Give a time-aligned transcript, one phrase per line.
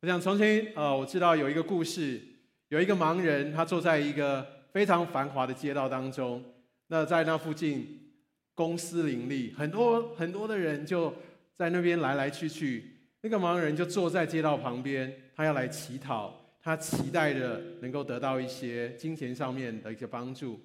[0.00, 2.20] 我想从前、呃，我知道有一个故事，
[2.68, 6.40] 有一个盲人，他坐在一个非常繁华的街道当中。
[6.86, 8.12] 那在那附近，
[8.54, 11.12] 公司林立，很多很多的人就
[11.56, 12.94] 在那边来来去去。
[13.22, 20.60] 那个盲人就坐在街道旁边，他要来乞讨，他期待着能够得到一些金钱上面的一些帮助。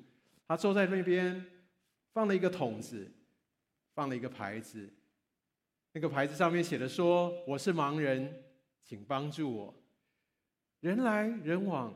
[0.47, 1.43] 他坐在那边，
[2.13, 3.11] 放了一个桶子，
[3.95, 4.88] 放了一个牌子，
[5.93, 8.31] 那个牌子上面写的说：“我是盲人。”
[8.83, 9.73] 请帮助我。
[10.82, 11.93] 人来人往，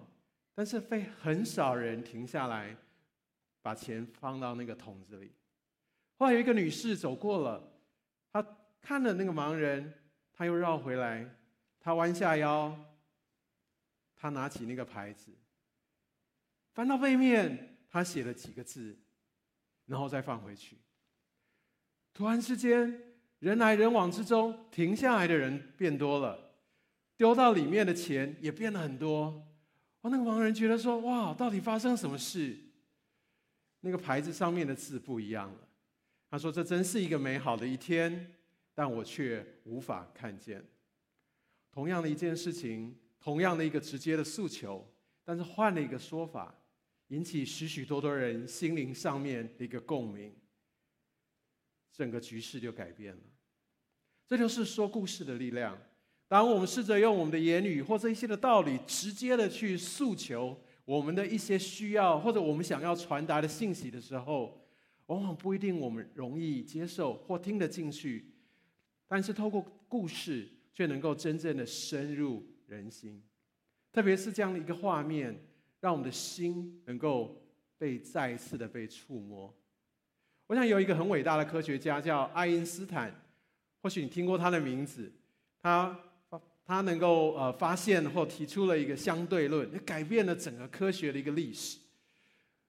[0.55, 2.75] 但是非很少人停下来，
[3.61, 5.31] 把钱放到那个桶子里。
[6.17, 7.61] 后来有一个女士走过了，
[8.31, 8.41] 她
[8.81, 9.93] 看了那个盲人，
[10.31, 11.29] 她又绕回来，
[11.79, 12.75] 她弯下腰，
[14.15, 15.31] 她拿起那个牌子，
[16.73, 18.97] 翻到背面，她写了几个字，
[19.85, 20.77] 然后再放回去。
[22.13, 22.99] 突然之间，
[23.39, 26.46] 人来人往之中，停下来的人变多了。
[27.17, 29.43] 丢到里面的钱也变了很多，
[30.01, 32.55] 哦，那个盲人觉得说：“哇，到底发生什么事？”
[33.81, 35.67] 那个牌子上面的字不一样了。
[36.29, 38.33] 他说：“这真是一个美好的一天，
[38.75, 40.63] 但我却无法看见。”
[41.71, 44.87] 同样的一件事情，同样的一个直接的诉求，
[45.23, 46.53] 但是换了一个说法，
[47.07, 50.35] 引起许许多多人心灵上面的一个共鸣，
[51.91, 53.21] 整个局势就改变了。
[54.27, 55.79] 这就是说故事的力量。
[56.29, 64.61] 当我们试着用我们的言语或者一些的道理，直接的去诉求我们的一些需要，或者我们想要传达的信息的时候，
[65.05, 68.33] 往往不一定我们容易接受或听得进去。
[69.07, 73.23] 但是透过故事，却能够真正的深入人心。
[73.93, 75.33] 特别是这样的一个画面，
[75.79, 77.41] 让我们的心能够
[77.77, 79.53] 被再一次的被触摸。
[80.47, 83.13] 我想有一个很伟大的科学家叫爱因斯坦，
[83.81, 85.09] 或许你听过他的名字，
[85.61, 85.97] 他。
[86.67, 91.77] 他能够呃发现或提出了一个相对论，改变了整个科学的一个历史。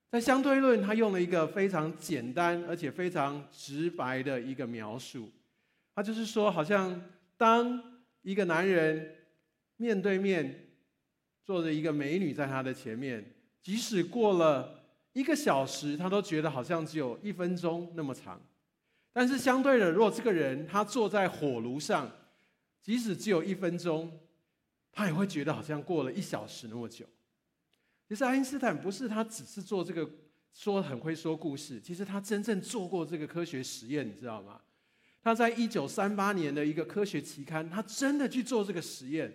[0.09, 5.29] 在相对论，他用了一个非常简单而且非常直白的一个描述，
[5.93, 6.99] 他就是说，好像
[7.37, 7.79] 当
[8.21, 9.17] 一个男人
[9.75, 10.67] 面对面
[11.43, 13.23] 坐着一个美女在他的前面，
[13.61, 14.81] 即使过了
[15.11, 18.39] 一个小时，他都觉得好像只有一分钟那么长。
[19.11, 22.09] 但是相对的，如果这个人他坐在火炉上，
[22.81, 24.19] 即使只有一分钟，
[24.91, 27.05] 他也会觉得好像过了一小时那么久。
[28.07, 30.09] 其实爱因斯坦不是他只是做这个
[30.51, 34.59] 说很会说故事，其实他真正做过这个科学实验，你知道吗？
[35.21, 39.31] 他在一九三八年的一个科学期刊，他真的去做这个实验，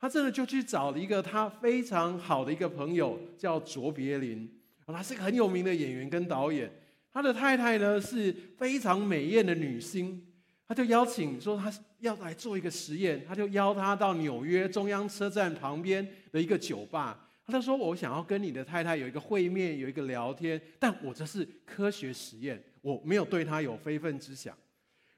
[0.00, 4.50] 他真的就去找了一个他非常好的一个朋友，叫卓别林，
[4.86, 6.72] 他是个很有名的演员跟导演，
[7.12, 10.26] 他的太太呢是非常美艳的女星。
[10.68, 17.22] 他就邀请说他要来做一个实验，他就邀他到纽约中央车站旁边的一个酒吧。
[17.48, 24.52] 他说：“我想要跟你的太太有一个会面，有一个聊天，但我这是科学实验，我没有对他有非分之想。”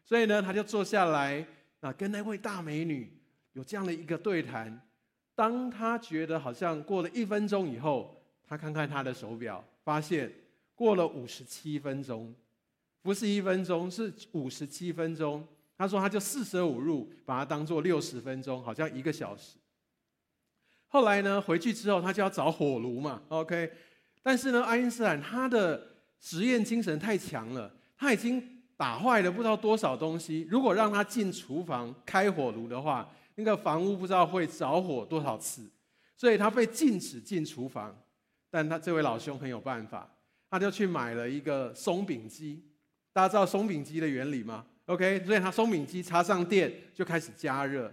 [0.04, 1.42] 所以呢，他就坐下来
[1.80, 3.10] 啊，跟那位大美女
[3.54, 4.78] 有这样的一个对谈。
[5.34, 10.30] 当他觉得好像过了一分钟以后，他看看他的手表，发现
[10.74, 12.34] 过了五十七分钟。
[13.02, 15.46] 不是一分钟，是五十七分钟。
[15.76, 19.56] 他说，他就四舍五入，把它当做六十分钟，好像一个小时。
[20.88, 23.70] 后来呢，回去之后，他就要找火炉嘛，OK。
[24.22, 25.86] 但是呢，爱因斯坦他的
[26.18, 28.42] 实验精神太强了，他已经
[28.76, 30.46] 打坏了不知道多少东西。
[30.50, 35.70] 如果让他进厨房开火炉的话，那个房屋不知道会着火多少次，
[36.16, 37.96] 所以他被禁止进厨房。
[38.50, 40.10] 但他这位老兄很有办法，
[40.50, 42.64] 他就去买了一个松饼机。
[43.12, 47.92] 大家知道松饼机的原理吗？OK，所以他松饼机插上电就开始加热，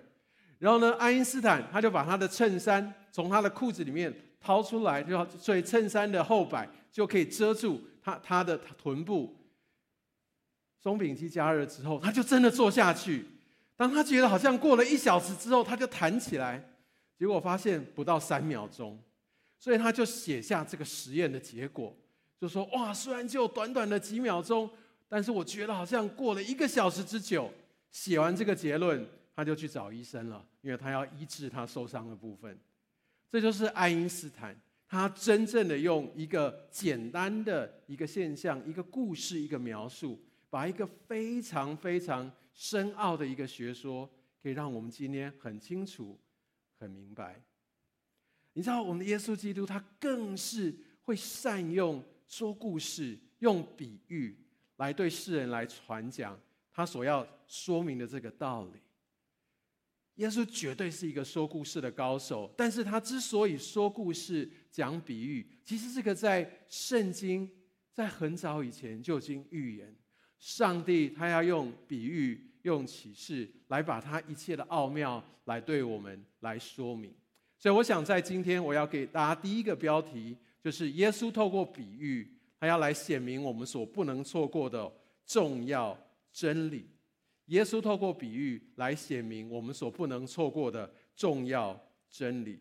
[0.60, 9.36] 然后呢，爱因斯坦他就把他的衬衫从他的裤子里面掏出来，就所以衬衫的后摆就可以遮住他他的臀部。
[10.80, 13.26] 松饼机加热之后，他就真的坐下去。
[13.76, 16.64] 当他觉得好像过了一小时之后，他就弹起来，
[17.18, 18.98] 结果发现不到三秒钟，
[19.58, 21.98] 所以他就写下这个实验的结果，
[22.40, 24.70] 就说：哇，虽然就短短的几秒钟。
[25.08, 27.52] 但是我觉得好像过了一个小时之久，
[27.92, 29.06] 写完这个结论，
[29.36, 32.58] 他就去找医生了，因为他要医治他受伤的部分。
[33.32, 34.56] 这就是爱因斯坦，
[34.88, 40.20] 他真正的用一个简单的一个现象、一个故事、一个描述，
[40.50, 44.10] 把一个非常非常深奥的一个学说，
[44.42, 46.18] 可以让我们今天很清楚、
[46.80, 47.42] 很明白。
[48.54, 50.74] 你知道，我们的耶稣基督他更是
[51.04, 54.38] 会善用说故事、用比喻。
[54.78, 56.40] 来对世人来传讲
[56.74, 58.80] 他所要说明的这个道理，
[60.16, 67.50] 耶稣绝对是一个说故事的高手，但是他之所以说故事、讲比喻，其实这个在圣经
[67.92, 69.96] 在很早以前就已经预言，
[70.38, 77.14] 上帝他要用比喻、用启示来把他一切的奥妙来对我们来说明。
[77.58, 84.92] 所以，我想在今天我要给大家第一个标题，就是耶稣透过比喻，他要来显明我们所不能错过的
[85.26, 85.98] 重要
[86.32, 86.90] 真理。
[87.48, 91.80] 耶稣透过比喻来显明我们所不能错过的重要
[92.10, 92.60] 真理。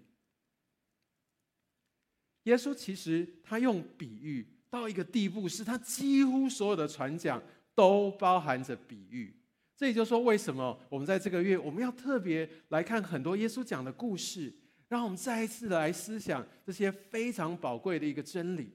[2.42, 7.42] 耶稣其实他用比喻到一个地步，是他几乎所有的传讲
[7.74, 9.34] 都包含着比喻。
[9.76, 14.52] 这也就是说，为什么我们在这个月我们要特别来看很多耶稣讲的故事，
[14.88, 18.70] 让我们再一次的来思想这些非常宝贵的一个真理。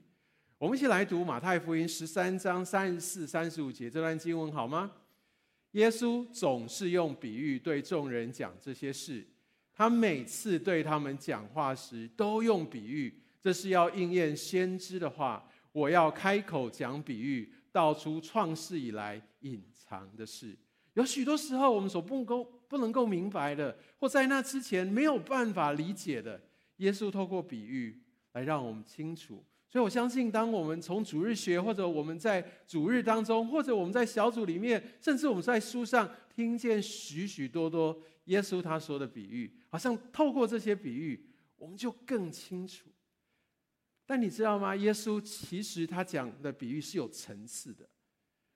[0.59, 4.91] 我们一起来读马太福音十三章三十四、三十五节这段经文，好吗？
[5.71, 9.25] 耶稣总是用比喻对众人讲这些事。
[9.71, 20.53] 他每次对他们讲话时，都用比喻，这是要应验先知的话：“我要开口讲比喻，道出创世以来隐藏的事。”
[20.95, 26.41] 有许多时候，我们所不够、不能够明白的，或在那之前没有办法理解的，
[26.77, 28.01] 耶稣透过比喻
[28.33, 29.41] 来让我们清楚。
[29.69, 41.23] 所以我相信，当我们从主日学，或者我们在主日当中，或者我们在小组里面，甚至我们在书上听见许许多多耶稣他说的比喻，好像透过这些比喻，
[41.55, 42.89] 我们就更清楚。
[44.07, 44.75] 但你知道吗？
[44.75, 47.87] 耶稣其实他讲的比喻是有层次的。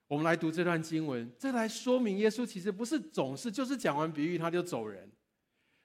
[0.08, 5.08] 我们来读这段经文，这来说明耶稣其实不是总是就是讲完比喻他就走人，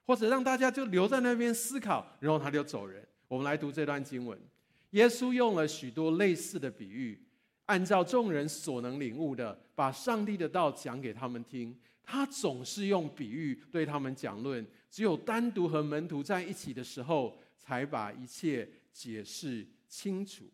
[0.07, 3.07] 或者让大家就留在那边思考，然后他就走人。
[3.29, 4.41] 我们来读这段经文。
[4.90, 7.20] 耶稣用了许多类似的比喻，
[7.67, 11.76] 按照众人所能领悟的，把上帝的道讲给他们听。
[12.02, 20.44] 他总是用比喻对他们讲论，只有单独和门徒在一起的时候，才把一切解释清楚。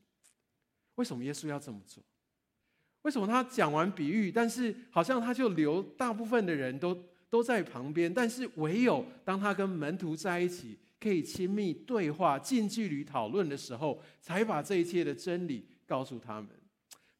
[0.97, 2.03] 为什么耶稣要这么做？
[3.03, 6.99] 为什么他讲完比喻，但是好像他就留大部分的人都
[7.31, 16.49] 都在旁边，但是唯有当他跟门徒在一起，可以亲密对话、近距离讨论的时候，才把这一切的真理告诉他们。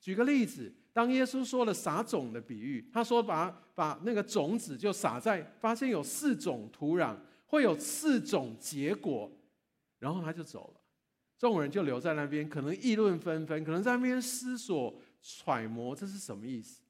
[0.01, 7.15] 举个例子，当耶稣说了撒种的比喻，他说把把那个种子就撒在，发现有四种土壤，
[7.45, 9.31] 会有四种结果，
[9.99, 10.81] 然后他就走了。
[11.39, 16.81] 众人就留在那边，可能议论纷纷，可能在那边思索揣摩这是什么意思。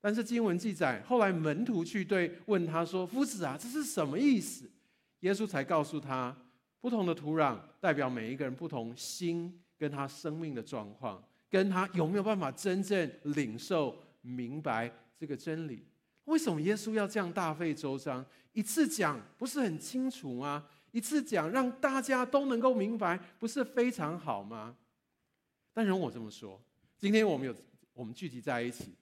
[0.00, 4.70] 但是经文记载，后来门徒去对问他说：“夫子啊，这是什么意思？”
[5.20, 6.34] 耶稣才告诉他，
[6.80, 15.86] 不同的土壤代表每一个人不同心跟他生命的状况，跟他有没有办法真正领受明白这个真理。
[16.24, 20.66] 为什么耶稣要这样大费周章，一次讲不是很清楚吗？
[20.90, 24.74] 一次讲让大家都能够明白，不是非常好吗？
[25.72, 26.60] 但容我这么说，
[26.96, 27.54] 今天我们有
[27.92, 28.94] 我们聚集在一起，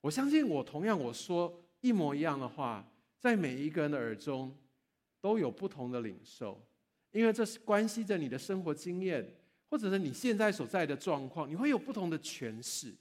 [0.00, 2.84] 我相信我同样我说一模一样的话，
[3.18, 4.56] 在每一个人的耳中。
[5.20, 6.60] 都有不同的领受，
[7.10, 9.36] 因为这是关系着你的生活经验，
[9.68, 12.94] 或者是你现在所在的状况，你会有不同的诠释。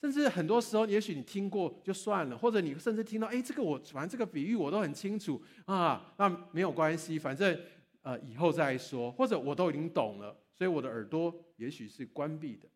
[0.00, 7.58] 甚至很多时候，也许你听过就算了，或者你甚至听到，哎，这个我反正这个比喻我都很清楚啊，那没有关系，反正
[8.02, 12.68] 呃以后再说，或者我都已经懂了，所以我的耳朵也许是关闭的。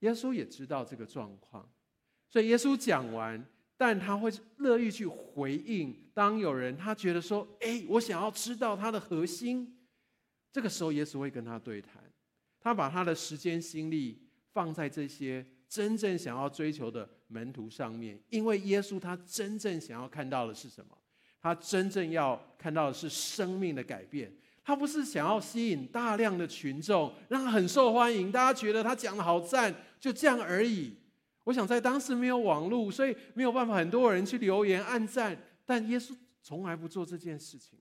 [0.00, 1.66] 耶稣也知道这个状况，
[2.28, 3.46] 所以耶稣讲完。
[3.78, 5.96] 但他会乐意去回应。
[6.12, 9.74] 当有人他觉得说：“哎，我想要知道他的核心。”
[10.52, 12.02] 这个时候，耶稣会跟他对谈。
[12.60, 14.20] 他把他的时间心力
[14.52, 20.98] 放在这些真正想要追求的门徒上面，因为耶稣他真正想要看到的是什么？
[21.40, 24.30] 他真正要看到的是生命的改变。
[24.64, 30.94] 他不是想要吸引大量的群众，让他很受欢迎，大家觉得他讲的好赞，就这样而已。
[31.48, 35.34] 我想在当时没有网络，所以没有办法很多人去留言按赞。
[35.64, 37.78] 但耶稣从来不做这件事情，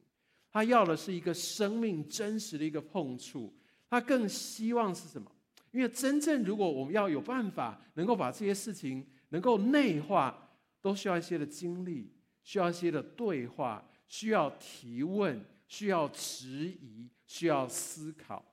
[0.49, 3.53] 他要的是一个生命真实的一个碰触。
[3.89, 5.29] 他更希望是什么？
[5.71, 10.49] 因为真正如果我们要有办法能够把这些事情能够内化，
[10.81, 18.45] 都需要一些的经历，需要一些的对话，需要提问，需要质疑，需要思考。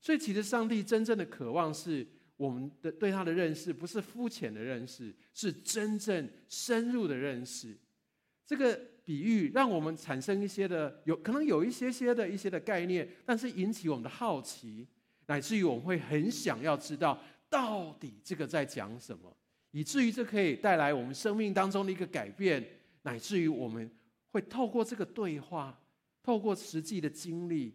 [0.00, 2.04] 所以，其实上帝真正的渴望是。
[2.38, 7.76] 我们的对他的认识不是肤浅的认识，是真正深入的认识。
[8.46, 14.86] 这个比喻让我们产生一些的有可能有一些些的一些的概念，但是引起我们的好奇，
[15.26, 19.36] 乃至于我们会很想要知道到底这个在讲什么，
[19.72, 22.64] 以至于这可以带来我们生命当中的一个改变，
[23.02, 23.90] 乃至于我们
[24.30, 25.78] 会透过这个对话，
[26.22, 27.74] 透过实际的经历，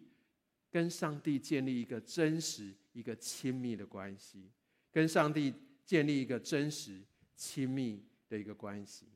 [0.70, 4.50] 跟上帝建立一个真实、一个亲密的关系，
[4.90, 5.52] 跟上帝
[5.84, 7.02] 建立一个真实、
[7.36, 9.06] 亲密的一个关系。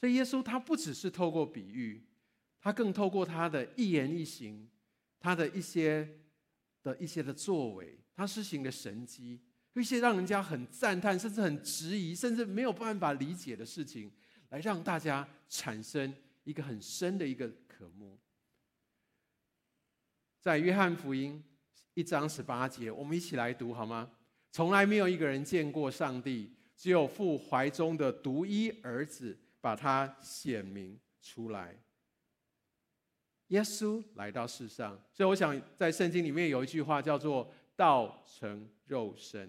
[0.00, 2.04] 所以耶稣他不只是透过比喻，
[2.58, 4.68] 他更透过他的一言一行，
[5.20, 6.18] 他的一些
[6.82, 9.40] 的一些的作为，他施行的神迹，
[9.74, 14.10] 一些让人家很赞叹，甚至很质疑，甚至没有办法理解的事情，
[14.48, 16.12] 来让大家产生
[16.42, 18.18] 一个很深的一个渴慕。
[20.40, 21.40] 在约翰福音
[21.94, 24.10] 一章十八节，我们一起来读好吗？
[24.50, 29.38] 从来没有一个人见过上帝，只有父怀中的独一儿子。
[29.62, 31.72] 把它显明出来。
[33.46, 39.48] 耶稣来到世上，所以我想在圣经里面有一句话叫做“道成肉身”，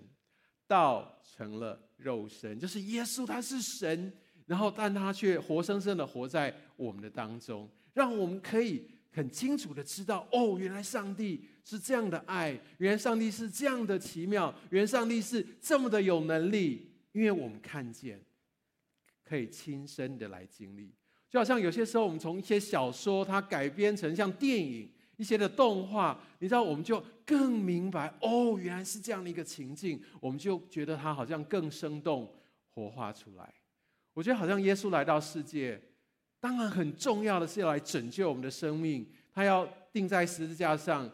[0.69, 4.13] 道成了肉身，就是耶稣他是神，
[4.45, 18.19] 然后但他却活生生的活在我们的当中，让我们可以很清楚的知道，哦，原来上帝是这样的爱，原来上帝是这样的奇妙，原来上帝是这么的有能力，因为我们看见。
[19.25, 20.93] 可以亲身的来经历，
[21.29, 32.31] 就好像有些时候我们从一些小说它改编成像电影一些的动画，你知道我们就更明白哦，原来是这样的一个情境，我们就觉得它好像更生动
[32.69, 33.51] 活化出来。
[34.13, 35.81] 我觉得好像耶稣来到世界，
[36.43, 41.09] 当然很重要的是要来拯救我们的生命，他要钉在十字架上，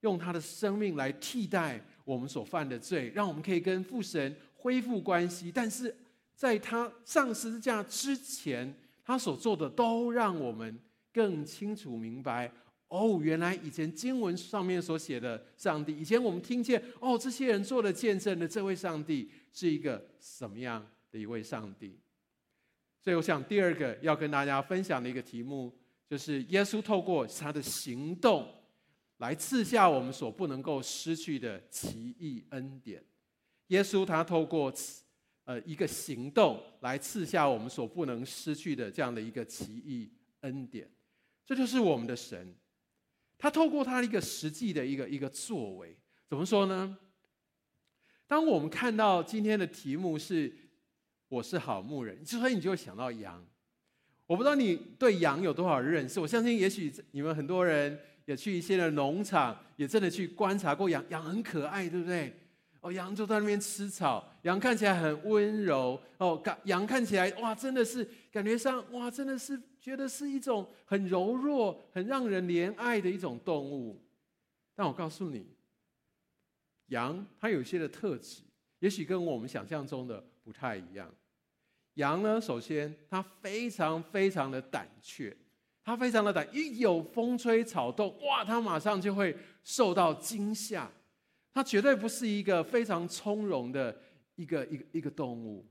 [0.00, 5.94] 用他的生命来替代我们所犯的罪，让我们可以跟父神恢复关系，但是。
[6.34, 8.74] 在他上十字架之前，
[9.04, 10.76] 他所做的都让我们
[11.12, 12.50] 更清楚明白。
[12.88, 21.96] 哦，原来以前经文上面所写的上帝，以前我们听见哦，这些人做的见证的这位上帝是一个什么样的一位上帝？
[23.02, 25.76] 所以，我想第二个要跟大家分享的一个题目，
[26.08, 28.48] 就是耶稣透过他的行动
[29.16, 33.04] 来赐下我们所不能够失去的奇异恩典。
[33.68, 34.72] 耶稣他透过
[35.44, 40.08] 呃，一个行动来赐下我们所不能失去的这样的一个奇异
[40.42, 40.88] 恩典，
[41.44, 42.54] 这就是我们的神。
[43.36, 45.96] 他透过他的一个实际的一个一个作为，
[46.28, 46.96] 怎么说呢？
[48.28, 50.56] 当我们看到今天的题目是
[51.32, 53.42] “我是好牧人”，所以你就会想到羊。
[54.26, 62.38] 我不知道你对羊有多少认识，我相信也许你们很多人也去一些的农场，也真的去观察过羊，羊很可爱，对不对？
[62.82, 65.98] 哦，羊就在那边吃草，羊看起来很温柔。
[66.18, 74.04] 哦，羊看起来哇，真的是感觉上哇，真的是觉得是一种很柔弱、很让人怜爱的一种动物。
[74.74, 75.46] 但我告诉你，
[76.88, 78.42] 羊它有些的特质，
[78.80, 81.08] 也许跟我们想象中的不太一样。
[81.94, 85.36] 羊呢，首先它非常非常的胆怯，
[85.84, 90.90] 它非常的胆，一有风吹草动，哇，它马上就会受到惊吓。
[91.52, 93.94] 它绝对不是一个非常从容的
[94.36, 95.66] 一个一个一个动物，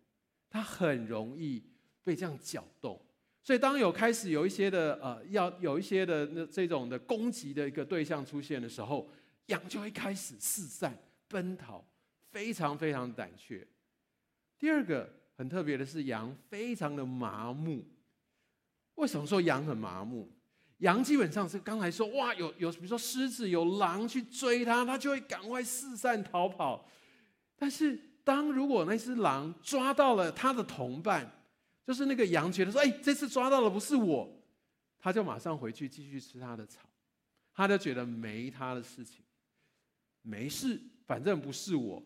[0.48, 1.64] 它很容易
[2.04, 3.02] 被这样搅动。
[3.42, 9.10] 所以当有开始有一些的呃，要有一些的那这种的攻击的一个对象出现的时候，
[9.48, 10.96] 羊就会开始四散
[11.28, 11.84] 奔逃，
[12.30, 13.68] 非常非常胆怯。
[14.60, 15.12] 第二个
[15.42, 17.84] 很特别的是，羊非常的麻木。
[18.94, 20.32] 为什么说羊很麻木？
[20.78, 26.88] 羊基本上是刚才说哇，有有比如说狮子有狼去追它，它就会赶快四散逃跑。
[27.56, 31.28] 但是当如果那只狼抓到了它的同伴，
[31.84, 34.32] 就是那个羊觉得说，哎，这次抓到的不是我，
[35.00, 36.88] 它就马上回去继续吃它的草，
[37.52, 39.26] 它就觉得没它的事情，
[40.22, 42.04] 没事，反正不是我。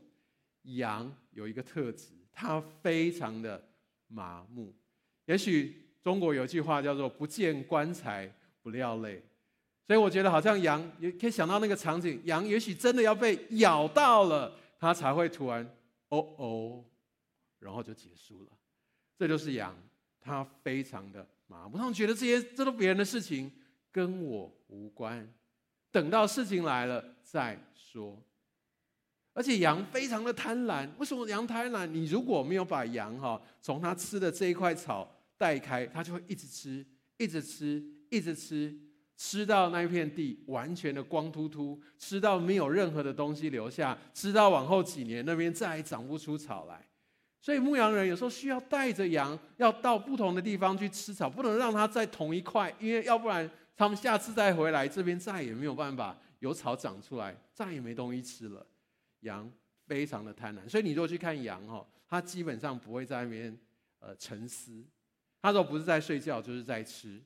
[0.64, 3.68] 羊有一个特质，他非常的
[4.08, 4.72] 麻木。
[5.26, 8.32] 也许中国有句话叫做“不见棺材”。
[8.66, 9.22] 不掉泪，
[9.86, 15.64] 所以我觉得好像羊也可以想到那个场景，羊也许真的要被咬到了，它才会突然
[16.10, 16.84] 哦哦，
[17.60, 18.50] 然后就结束了。
[19.16, 19.78] 这就是羊，
[20.20, 23.52] 它非常的麻木，他觉得这些这都别人的事情，
[23.92, 25.32] 跟我无关。
[25.92, 28.20] 等到事情来了再说。
[29.36, 31.86] 而且羊非常的贪婪，为什么羊贪婪？
[31.86, 36.84] 你如果没有把羊哈从它吃的这一块草带开，它就会一直吃，
[37.18, 37.84] 一直吃。
[38.12, 38.74] 一直吃，
[39.18, 46.80] 吃到那一片地完全的光秃秃，吃到没有任何的东西留下，吃到往后几年那边再也长不出草来。
[47.42, 58.66] 所以牧羊人有时候需要带着羊，要到不同的地方去吃草，不能让它在同一块，因为要不然他们下次再回来这边再也没有办法有草长出来，再也没东西吃了。
[59.26, 59.52] 羊
[59.86, 63.56] 非常的贪婪，所以你如果去看羊哈，它基本上不会在那边
[64.00, 64.84] 呃沉思。
[65.42, 67.22] 它都不是在睡觉，就是在吃，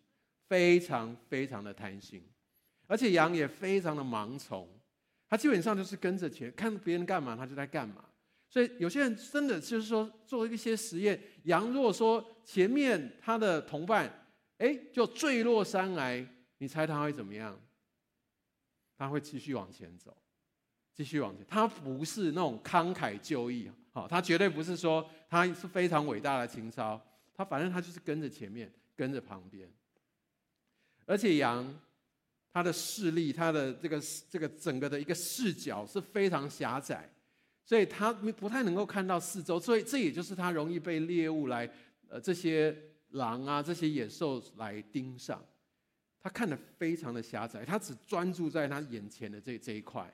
[0.50, 2.22] 非常非常的贪心，
[2.86, 4.68] 而且羊也非常的盲从，
[5.30, 8.04] 它基本上就是跟着前，看别人干嘛，它就在干嘛。
[8.50, 14.28] 所以有些人真的就是说做一些实验，羊如果说前面它的同伴，
[14.58, 16.28] 哎，就坠落山崖，
[16.58, 17.58] 你猜它会怎么样？
[18.98, 20.18] 它会继续往前走，
[21.00, 21.46] 继续往前。
[21.48, 27.02] 他不是那种慷慨就义，好，他绝对不是说他是非常伟大的情操，
[27.34, 29.72] 他反正他就是跟着前面，跟着旁边。
[31.06, 31.74] 而且羊，
[32.52, 37.10] 它的视力，它的这个这个整个的一个视角是非常狭窄。
[37.64, 41.70] 所以他不太能够看到四周，所以这也就是他容易被猎物来，
[42.10, 42.76] 呃，这些
[43.12, 45.42] 狼啊，这些野兽来盯上。
[46.20, 50.14] 他看得非常的狭窄，他只专注在他眼前的这这一块。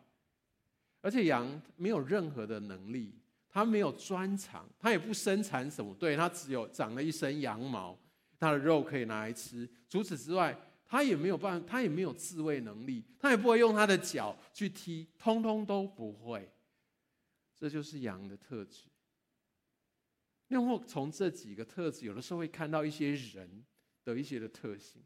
[1.06, 3.14] 而且羊没有任何的能力，
[3.48, 7.96] 它没有专长，它也不生产什么，对，它只有长了一身羊毛，
[8.40, 9.70] 它的肉可以拿来吃。
[9.88, 16.52] 除此之外，它也没有办，它也没有自卫能力，它也不会用它的脚去踢，通通都不会。
[17.56, 18.86] 这就是羊的特质。
[20.48, 23.64] 那么从这几个特质，有的时候会看到一些人
[24.04, 25.04] 的一些的特性。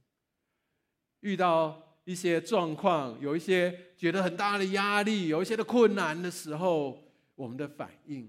[1.20, 7.04] 遇到一些状况，有一些觉得很大的压力，有一些的困难的时候，
[7.36, 8.28] 我们的反应，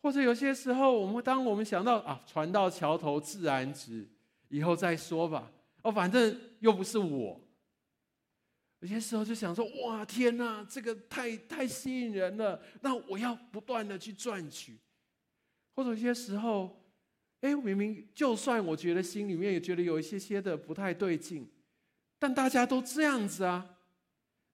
[0.00, 4.06] 或者有些时候，我们当我们想到啊，船到桥头自然直，
[4.48, 5.50] 以后再说吧。
[5.82, 7.40] 哦，反正又不是我。
[8.78, 14.78] 有些时候就想说：“哇，天哪，这个太太吸引人了，那我要不断的去赚取。”
[15.74, 16.80] 或者有些时候，
[17.40, 21.44] 哎，明明就算我觉得心里面也觉得有一些些的不太对劲，
[22.18, 23.76] 但大家都这样子啊，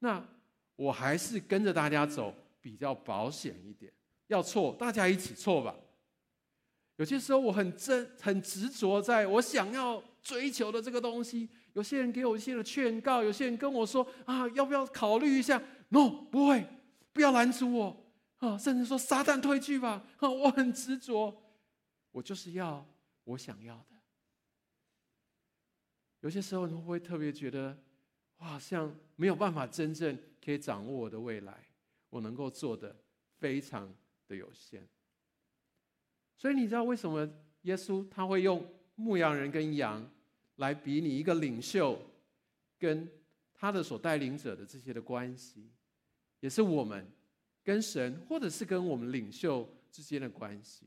[0.00, 0.24] 那
[0.76, 3.92] 我还是跟着大家走比较保险一点。
[4.26, 5.74] 要错，大家一起错吧。
[6.96, 11.48] 有些时候我很真很执着，在我想要追求的这个东西。
[11.72, 16.64] 有些人给我一些的劝告，有些人跟我说啊，要不要考虑一下？No，不会，
[17.12, 18.04] 不要拦阻我
[18.38, 18.56] 啊！
[18.56, 20.04] 甚至说撒旦退去吧！
[20.18, 21.34] 啊，我很执着，
[22.12, 22.86] 我就是要
[23.24, 23.93] 我想要的。
[26.24, 27.78] 有些时候你会不会特别觉得，
[28.38, 31.54] 我好像没有办法真正可以掌握我的未来，
[32.08, 32.96] 我能够做的
[33.36, 33.94] 非常
[34.26, 34.88] 的有限。
[36.38, 37.30] 所以你知道为什么
[37.62, 40.10] 耶稣他会用牧羊人跟羊？
[40.56, 42.00] 来比拟一个领袖
[42.78, 43.10] 跟
[43.52, 45.68] 他的所带领者的这些的关系，
[46.38, 47.04] 也是我们
[47.64, 50.86] 跟神或者是跟我们领袖之间的关系。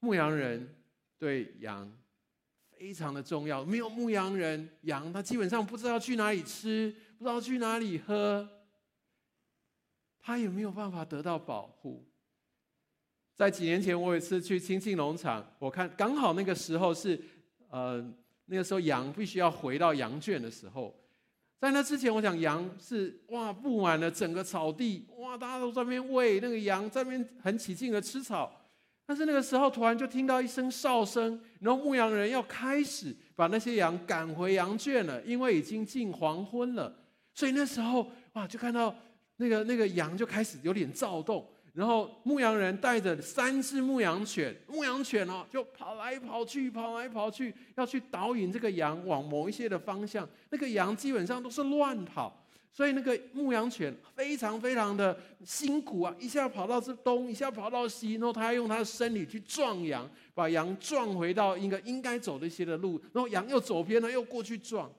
[0.00, 0.74] 牧羊人
[1.18, 1.94] 对羊
[2.78, 8.48] 非常的重要，没有牧羊人，羊他基本上不知道去哪里吃，不知道去哪里喝，
[10.18, 12.04] 他也没有办法得到保护。
[13.34, 17.20] 在几年前，我有一次去清境农场，我看刚好那个时候是。
[17.68, 18.02] 呃，
[18.46, 20.94] 那个时候羊必须要回到羊圈的时候，
[21.58, 28.65] 在那之前，我想羊是哇布满了整个草地，哇大家都在那边喂那个羊，在那边很起劲的吃草。
[29.06, 36.92] 但是那个时候突然就听到一声哨声，然后牧羊人要开始把那些羊赶回羊圈了，因为已经近黄昏了。
[37.32, 38.94] 所以那时候哇就看到
[39.36, 41.46] 那个那个羊就开始有点躁动。
[41.72, 50.26] 然后牧羊人带着三只牧羊犬，牧羊犬哦，就跑来跑去，跑来跑去，要去导引这个羊往某一些的方向。
[50.48, 52.45] 那个羊基本上都是乱跑，
[52.76, 56.14] 所以那个牧羊犬非常非常的辛苦啊！
[56.20, 64.92] 一下跑到这东，一下跑到西，然后它要用它的身体去撞羊，把羊撞回到一个应该走的一些的路，然后羊又走偏了，又过去撞。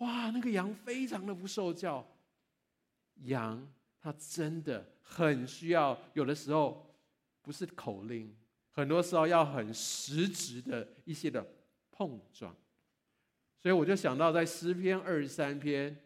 [0.00, 2.06] 哇，那个羊非常的不受教，
[3.24, 3.66] 羊
[3.98, 4.86] 它真的。
[5.08, 6.84] 很需要，有的时候
[7.40, 8.36] 不是口令，
[8.72, 11.46] 很多时候要很实质的一些的
[11.92, 12.52] 碰撞。
[13.62, 15.96] 所以我就想到，在诗篇二十三篇，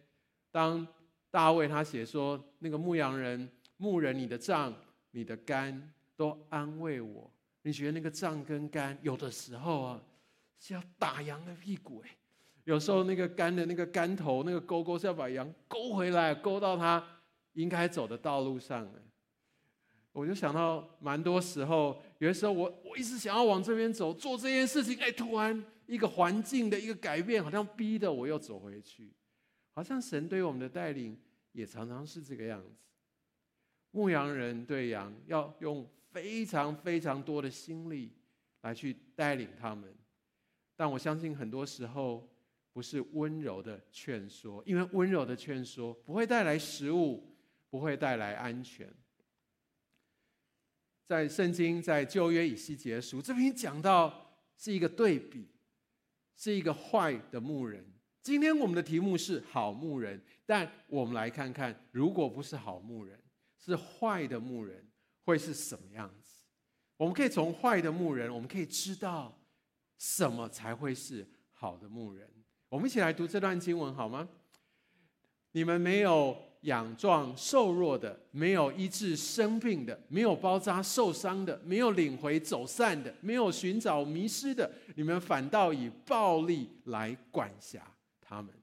[0.50, 0.86] 当
[1.30, 4.74] 大卫他写说，那个牧羊人、牧人，你的杖、
[5.10, 7.30] 你的竿都安慰我。
[7.62, 10.02] 你觉得那个杖跟竿，有的时候啊
[10.58, 12.10] 是要打羊的屁股哎，
[12.64, 17.04] 有时候那个竿的那个竿头、那个钩钩是要把羊勾回来，勾到他。
[17.54, 19.02] 应该走的道路上了，
[20.12, 29.12] 我就想到蛮多时候，有的时候我我一直想要往这边走，做这件事情，哎，突然一个环境的一个改变，好像逼得我又走回去，
[29.80, 31.18] 好像神对我们的带领
[31.52, 32.68] 也常常是这个样子。
[33.92, 38.12] 牧羊人对羊要用非常非常多的心力
[38.60, 39.90] 来去带领他们，
[40.76, 42.28] 但我相信很多时候
[42.74, 47.26] 不是温柔的劝说，因为温柔的劝说不会带来食物。
[47.70, 48.92] 不会带来安全。
[51.06, 55.46] 在圣经，在旧约以西结书这边讲到，是一个对比，
[56.34, 57.86] 是一个坏的牧人。
[58.22, 63.18] 今天我们的题目是好牧人，但我们来看看，如果不是好牧人，
[63.58, 64.86] 是坏的牧人，
[65.24, 66.44] 会是什么样子？
[66.98, 69.34] 我们可以从坏的牧人，我们可以知道
[69.96, 72.28] 什么才会是好的牧人。
[72.68, 74.28] 我们一起来读这段经文好吗？
[75.52, 87.82] 你们没有养壮瘦弱的，没有医治生病的，没有包扎受伤的，没有领回走散的，没有寻找迷失的，你们反倒以暴力来管辖
[88.30, 88.54] 他们。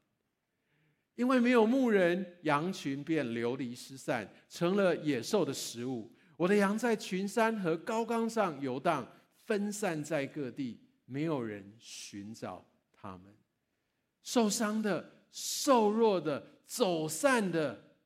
[1.16, 6.10] 因为没有牧人，羊群便流离失散，成了野兽的食物。
[6.38, 9.06] 我的羊在群山和高冈上游荡，
[9.44, 13.36] 分散在各地，没有人寻找他们。
[14.24, 17.98] 受伤的、瘦弱的、走散的，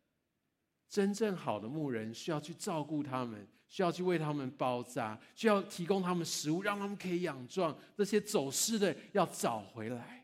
[0.89, 7.78] 真正好的牧人需要去照顾他们，需要去为他们包扎，需要提供他们食物，让他们可以养壮。
[7.97, 10.21] 这些走失的要找回来。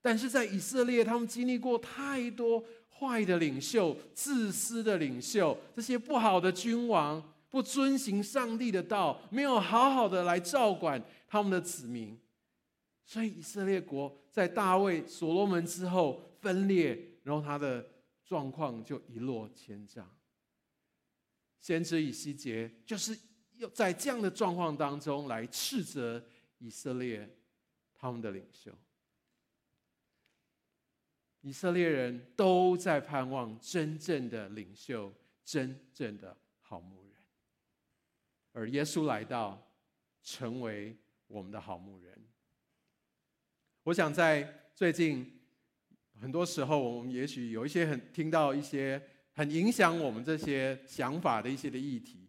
[0.00, 2.64] 但是在以色列，他们经历过太多
[2.98, 12.18] 坏的领袖、自私的领袖，这些不好的君王，不遵行上帝的道，没有好好的来照管他们的子民，
[13.04, 17.86] 所以以色列国在大卫、所罗门之后分裂，然后他的
[18.24, 20.08] 状况就一落千丈。
[21.60, 23.18] 先知以西结就是
[23.56, 26.24] 要在这样的状况当中来斥责
[26.58, 27.28] 以色列
[27.94, 28.70] 他们的领袖。
[31.42, 35.12] 以色列人都在盼望真正的领袖，
[35.44, 37.12] 真正的好牧人。
[38.52, 39.70] 而耶稣来到，
[40.22, 40.96] 成为
[41.28, 42.18] 我们的好牧人。
[43.84, 45.40] 我想在最近
[46.20, 49.00] 很多时候，我们也许有一些很听到一些
[49.32, 52.28] 很影响我们这些想法的一些的议题。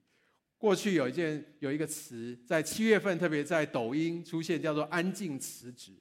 [0.57, 5.93] 过去有一件有一个词，在七月份特别在抖音出现，叫做“安静辞职”。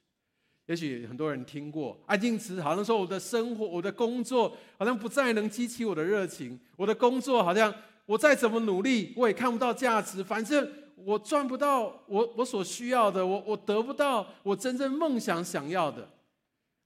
[0.69, 7.73] 也许很多人听过“安静词”，好像说我的生活、我的工作好像不再能激起我的热情，我的工作好像。
[8.05, 10.23] 我再怎么努力，我也看不到价值。
[10.23, 16.09] 反正我赚不到我我所需要的，我我得不到我真正梦想想要的，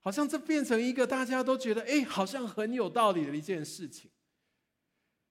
[0.02, 4.10] 好像这变成一个大家都觉得哎，好像很有道理的一件事情。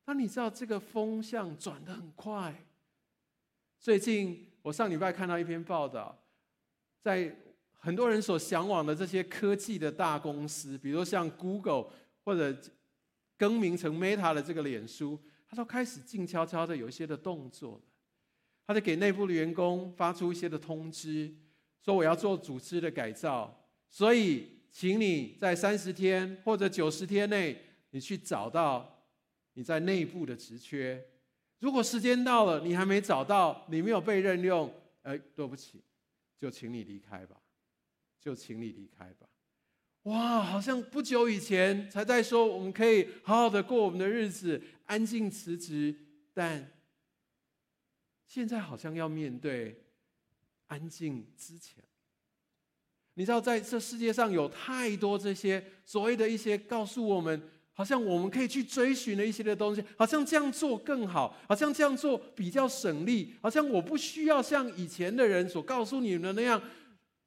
[0.07, 2.65] 那你知道这个风向转得很快。
[3.79, 6.17] 最近我上礼拜看到一篇报道，
[7.03, 7.35] 在
[7.83, 11.87] 很多人所向往的这些科技的大公司，比如像 Google
[12.23, 12.57] 或者
[13.37, 15.19] 更名成 Meta 的这个脸书。
[15.45, 17.81] 他都开始静悄悄的有一些的动作了，
[18.65, 21.31] 他就给内部的员工发出一些的通知，
[21.85, 23.55] 说我要做组织的改造，
[23.87, 27.55] 所以请你在三十天或者九十天内，
[27.91, 29.05] 你去找到
[29.53, 30.99] 你在内部的职缺。
[31.59, 35.83] 如果时间到了你还没找到，你没有被任用，哎，对不起，
[36.35, 37.35] 就请你离开吧，
[38.23, 39.27] 就请你离开吧。
[40.03, 44.61] 哇，好像不久以前才在说我们可以好好的过我们的日子。
[44.85, 45.95] 安静辞职，
[46.33, 46.71] 但
[48.27, 49.81] 现在好像要面对
[50.67, 51.81] 安静之前。
[53.13, 66.61] 你知道，在这世界上有太多这些所谓的一些告诉我们，好像我们可以去追寻的一些的东西，好像这样做更好，好像这样做比较省力，好像我不需要像以前的人所告诉你们的那样。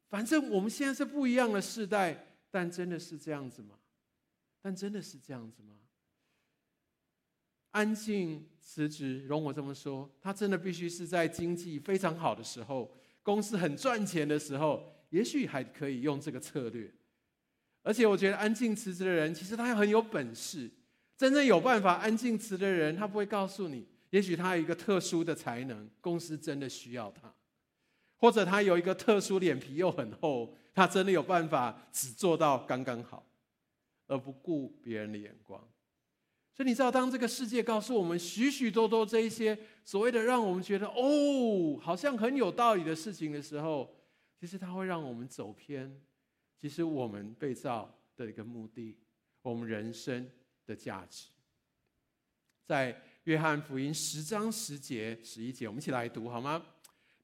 [0.08, 3.76] 反正我们现在是不一样的世代，但真的是这样子吗？
[4.62, 5.74] 但真的是这样子吗？
[7.72, 12.90] 安静辞职，容我这么说，他真的必须是在经济非常好的时候，
[13.22, 16.90] 公司很赚钱的时候，也许还可以用这个策略。
[17.82, 20.70] 而且我觉得安静辞职的人，其实他很有本事。
[21.16, 23.86] 真正有办法安静辞的人，他不会告诉你。
[24.10, 27.32] 也许他有一个特殊的才能，公司真的需要他，
[28.18, 33.26] 或者他有一个特殊脸皮又很厚，他真的有办法只做到刚刚好，
[34.06, 35.60] 而不顾别人的眼光。
[36.54, 43.94] 所以你知道，当这个世界告诉我们许许多多这一些所谓的让我们觉得哦，好像很有道理的事情的时候，
[44.40, 46.00] 其实它会让我们走偏。
[46.58, 48.96] 其实我们被造的一个目的，
[49.42, 50.26] 我们人生
[50.64, 51.28] 的价值，
[52.64, 56.64] 在约翰福音十章十节、十一节，我们一起来读好吗？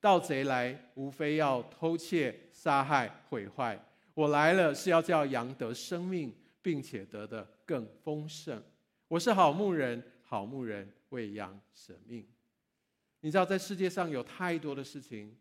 [0.02, 3.80] 盗贼来，无非要偷窃、杀害、毁坏。
[4.14, 8.60] 我来了，是要叫羊得生命，并且得的更丰盛。
[9.06, 12.26] 我是好牧人，好牧人为羊舍命。
[13.20, 15.36] 你知道，在世界上有太多的事情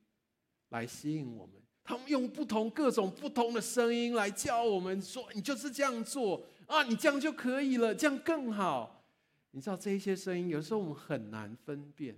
[0.69, 9.03] 来吸引我们，他们用不同各种不同的声音来教我们说：“你就是这样做啊，你这样就可以了，这样更好。”
[9.49, 12.15] 你知道，这些声音有时候我们很难分辨，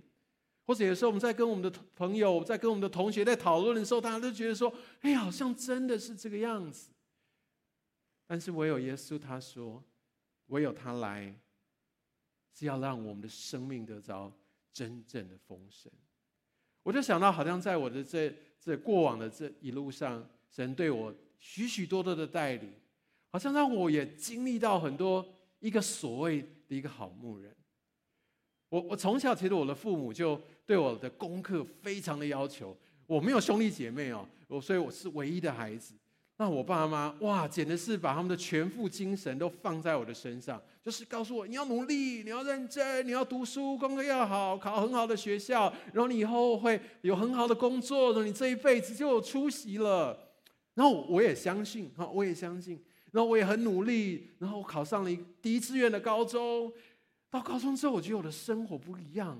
[0.66, 4.72] 或者有时候我们在跟我们的朋友、在跟我们的同学在讨论的时候，大家都觉得说
[5.02, 6.90] ：“哎，好像真的是这个样子。”
[8.26, 9.82] 但是唯有耶稣他说
[10.48, 11.34] ：“唯有他来，
[12.52, 14.32] 是要让我们的生命得着
[14.72, 15.92] 真正的丰盛。”
[16.82, 22.72] 我就想到，好像在我的这这过往的这一路上，神对我许许多多的带领，
[23.30, 25.26] 好像让我也经历到很多
[25.60, 27.54] 一个所谓的一个好牧人。
[28.74, 35.94] 我我从小其实我的父母就对我的功课非常的要求，我没有兄弟姐妹哦，我所以我是唯一的孩子。
[36.38, 50.18] 那我爸妈哇，简直是把他们的全副精神都放在我的身上，就是告诉我你要努力，你要认真，你要读书，功课要好，考很好的学校，然后你以后会有很好的工作，然后你这一辈子就有出息了。
[50.74, 52.82] 然后我也相信，哈，我也相信，
[53.12, 56.72] 然后我也很努力，然后我考上了一第一志愿的高中。
[57.34, 59.36] 到高中之后，我觉得我的生活不一样。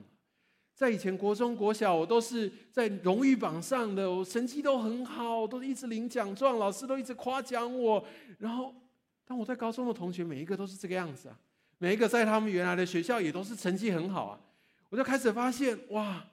[0.75, 8.05] 在以前国中、国小，我都是在荣誉榜上的，我成绩都很好，都一直领奖状，老师都一直夸奖我。
[8.41, 8.75] 然后，
[9.25, 11.39] 当我在高中的同学，每一个都是这个样子啊，
[11.79, 14.41] 每一个在他们原来的学校也都是成绩很好啊。
[14.89, 16.27] 我就开始发现，哇，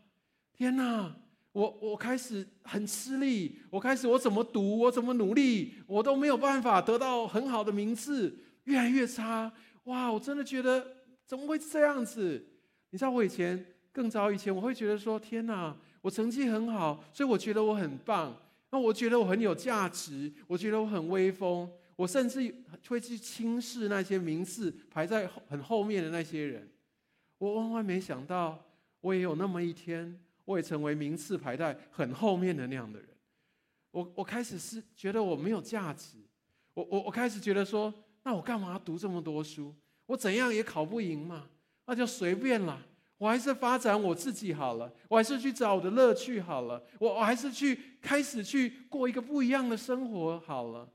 [0.51, 1.15] 天哪！
[1.51, 9.53] 我我开始很吃力，我开始我怎么读，我怎么努力，我都没有办法得到很好的名次，越来越差。
[9.83, 11.00] 哇，我真的觉得。
[11.31, 12.45] 怎么会这样子？
[12.89, 18.37] 你知道我以前更早以前，我会觉得说：天哪，我成绩很好，所以我觉得我很棒。
[18.69, 21.71] 那我觉得我很有价值，我觉得我很威风。
[21.95, 22.53] 我甚至
[22.89, 26.69] 会去轻视那些名次排在很后面的那些人。
[27.37, 28.61] 我万万没想到，
[28.99, 33.07] 我也有那么一天，我也成为名次排在很后面的那样的人。
[33.91, 36.17] 我我开始是觉得我没有价值。
[36.73, 39.73] 我我我开始觉得说：那我干嘛读这么多书？
[40.11, 41.47] 我怎样也考不赢嘛，
[41.85, 42.85] 那就随便了。
[43.17, 50.89] 我还是发展我自己好了，我还是去找我的乐趣好了，我我还是去开始去过一个不一样的生活好了。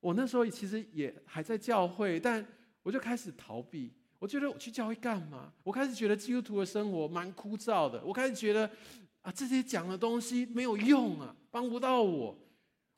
[0.00, 2.44] 我那时候其实也还在教会，但
[2.82, 3.92] 我就开始逃避。
[4.18, 5.52] 我觉得我去教会干嘛？
[5.62, 8.02] 我开始觉得基督徒的生活蛮枯燥的。
[8.04, 8.68] 我开始觉得
[9.22, 12.36] 啊，这些讲的东西没有用啊，帮不到我。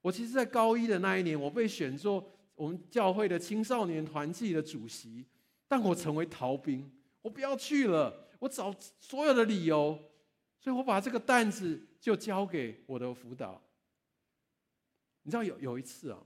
[0.01, 2.25] 我其实，在高一的那一年，我被选做。
[2.57, 5.25] 我们教会的青少年团契的主席，
[5.69, 6.91] 但我成为逃兵，
[7.23, 9.97] 我不要去了，我找所有的理由，
[10.59, 13.63] 所以我把这个担子就交给我的辅导。
[15.23, 16.19] 你知道有有一次啊，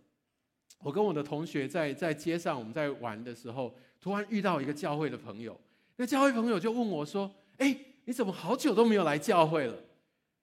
[0.79, 5.59] 我跟我的同学在在街上我们在玩的时候，突然遇到一个教会的朋友，
[5.97, 9.77] 那教会朋友就问我说：“哎，你怎么好久都没有来教会了？”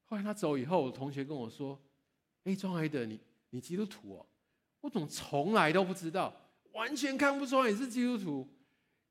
[0.05, 1.79] 后来他走以后，我同学跟我说
[2.45, 3.19] ：“哎，庄爱德，你
[3.51, 4.25] 你基督徒哦？”
[4.81, 6.33] 我怎么从来都不知道，
[6.73, 8.47] 完全看不出来你是基督徒。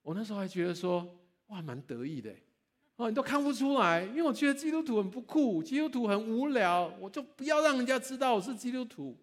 [0.03, 1.07] 我那时候还觉得说，
[1.49, 2.33] 哇，蛮得意的，
[2.97, 9.17] 哦，你都看不出来，因为我觉得基督徒很不酷，基督徒很无聊，我就不要让人家知道我是基督徒。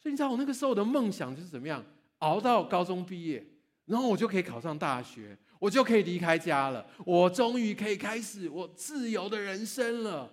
[0.00, 1.84] 所以你知道我那个时候的梦想就是怎么样，
[2.18, 3.44] 熬到高中毕业，
[3.86, 10.32] 然后我就可以考上大学，我就可以离开家了，我终于可以开始我自由的人生了。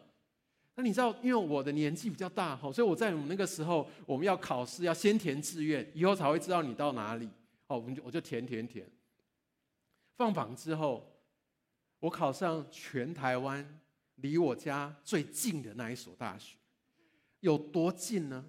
[0.77, 7.29] 那你知道，因为我的年纪比较大哈，所以我在我们那个时候，我们要考试，要先填志愿，以后才会知道你到哪里。
[7.67, 8.85] 哦，我们就我就填填填。
[10.17, 11.09] 放榜之后，
[11.99, 13.79] 我考上全台湾
[14.15, 16.57] 离我家最近的那一所大学，
[17.39, 18.45] 有多近呢？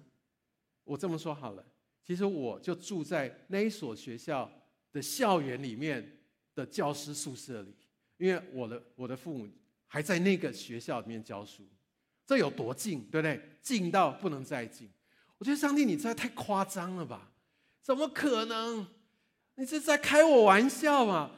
[0.83, 1.65] 我这么说好了，
[2.03, 4.51] 其实我就住在那一所学校
[4.91, 6.19] 的校园里面
[6.53, 7.73] 的教师宿舍里，
[8.17, 9.47] 因为我的我的父母
[9.85, 11.65] 还在那个学校里面教书。
[12.27, 13.41] 这有多近，对不对？
[13.61, 14.89] 近到不能再近。
[15.37, 17.31] 我觉得上帝，你这太夸张了吧？
[17.81, 18.85] 怎么可能？
[19.55, 21.31] 你是在开我玩笑吗？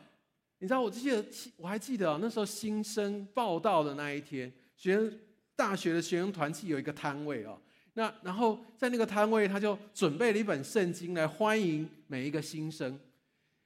[0.57, 1.23] 你知道，我记得，
[1.57, 5.19] 我还记得，那时候新生报到的那一天，学生
[5.55, 7.61] 大学的学生团契有一个摊位哦。
[7.93, 12.99] 那然后在那个摊位，他就准备了一本圣经来欢迎每一个新生。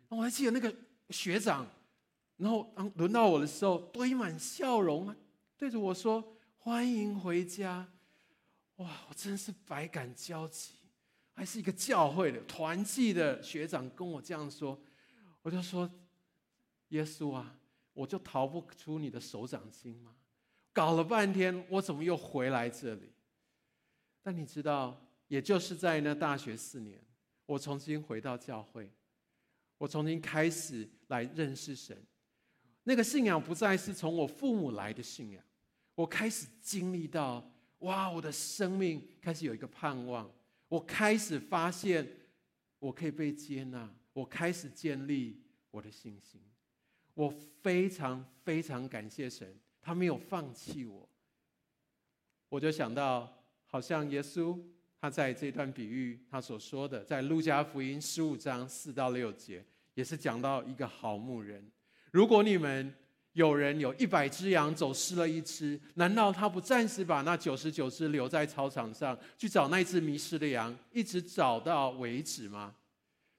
[0.10, 0.74] 我还记得那个
[1.10, 1.66] 学长，
[2.38, 5.16] 然后当轮到我的时候，堆满笑容，
[5.58, 6.22] 对着我说。
[6.63, 7.86] 欢迎回家，
[8.78, 8.89] 哇！
[9.10, 10.71] 我真是百感交集，
[11.34, 14.80] 还是一个教会的团契的学长跟我这样说，
[15.41, 15.91] 我就说：
[16.88, 17.54] 耶稣啊，
[17.91, 20.15] 我就逃不出你的手掌心吗？
[20.71, 23.12] 搞了半天，我怎么又回来这里？
[24.21, 26.97] 但你知道，也就是在那大学四年，
[27.45, 28.89] 我重新回到教会，
[29.78, 32.02] 我重新开始来认识神。
[32.84, 35.43] 那个信仰不再是从我父母来的信仰。
[35.95, 37.47] 我开始经历到，
[37.79, 38.10] 哇！
[38.10, 40.32] 我的生命开始有一个盼望。
[40.67, 42.08] 我开始发现，
[42.79, 43.89] 我可以被接纳。
[44.13, 46.41] 我开始建立我的信心。
[47.13, 51.08] 我非常非常感谢神，他没有放弃我。
[52.49, 53.32] 我就想到，
[53.65, 54.60] 好像耶稣
[54.99, 61.71] 他在这段比喻他所说的，在路加福音十五章四到六节，也是讲到一个好牧人。
[62.12, 62.93] 如果你们
[63.34, 72.76] 有人有一百只羊，走失了一只，难道他不暂时把那九十九只留在操场上，去找那只迷失的羊，一直找到为止吗？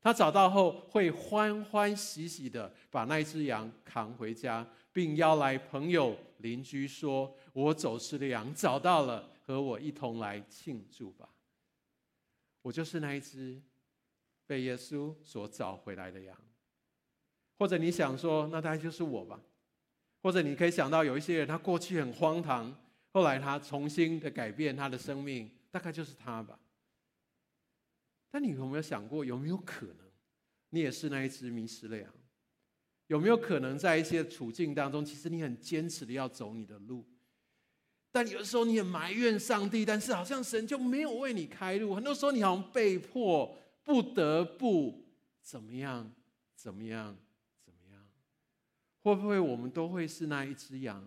[0.01, 11.27] 他找到后，会欢欢喜喜的把那只羊扛回家，并邀来朋友邻居说：“我走失的羊找到了，和我一同来庆祝吧。”
[12.61, 13.63] 我就是那一只
[14.47, 16.37] 被耶稣所找回来的羊。
[17.59, 19.41] 或者你想说，那大概就是我吧？
[20.25, 22.75] 或者你可以想到有一些人，他过去很荒唐，
[23.13, 26.59] 后来他重新的改变他的生命，大概就是他吧。
[28.31, 29.97] 但你有没有想过，有没有可能
[30.71, 32.11] 你也是那一只迷失的羊？
[33.09, 37.05] 有没有可能在一些处境当中，其实你很坚持的要走你的路，
[38.11, 41.95] 但有的时候你也埋怨上帝，但是好像神就没有为你开路。
[41.95, 45.05] 很多时候你好像被迫不得不
[45.43, 46.11] 怎么样，
[46.57, 47.15] 怎么样？
[49.05, 51.07] 会不会我们都会是那一只羊？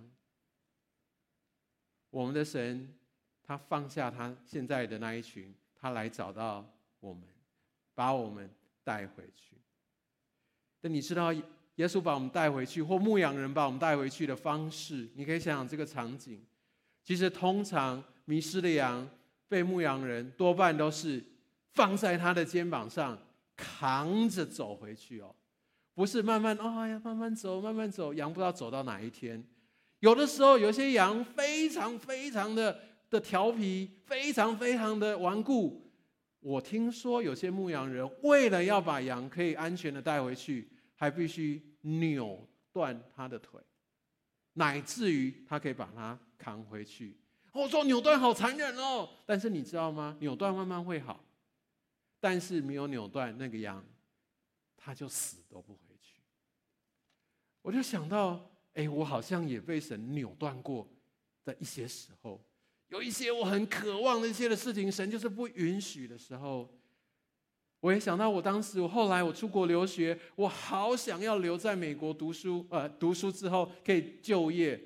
[2.12, 2.96] 我们的神，
[3.42, 6.64] 他放下他现在的那一群，他来找到
[7.00, 7.24] 我们，
[7.96, 8.48] 把我们
[8.84, 9.58] 带回去。
[10.80, 16.46] 但你知道，耶稣把我们带回去，或牧羊人把我们带回去的方式，你可以想想这个场景。
[17.04, 19.10] 其实，通常迷失的羊
[19.48, 21.24] 被牧羊人多半都是
[21.74, 23.18] 放在他的肩膀上，
[23.56, 25.36] 扛着走回去哦。
[25.98, 29.44] 不是慢慢哦，呀，慢慢走，慢慢走，羊不知道走到哪一天。
[29.98, 32.80] 有的时候，有些羊非常非常的
[33.10, 35.92] 的调皮，非常非常的顽固。
[36.40, 43.60] 我听说有些牧羊人为了要把羊可以安全的带回去，还必须扭断他的腿，
[44.54, 47.18] 乃至于他可以把它扛回去。
[47.54, 50.16] 我说扭断好残忍哦，但是你知道吗？
[50.20, 51.26] 扭断慢慢会好，
[52.20, 53.84] 但是没有扭断那个羊，
[54.78, 55.87] 他就死都不会。
[57.68, 60.88] 我就想到，哎，我好像也被神扭断过
[61.44, 62.42] 的一些时候，
[62.88, 66.74] 有一些我很渴望的一些的事情，神就是不允许的时候。
[67.82, 74.82] 我也想到，我当时，我后来我出国留学，我好想要留在美国读书，呃，读书之后可以就业，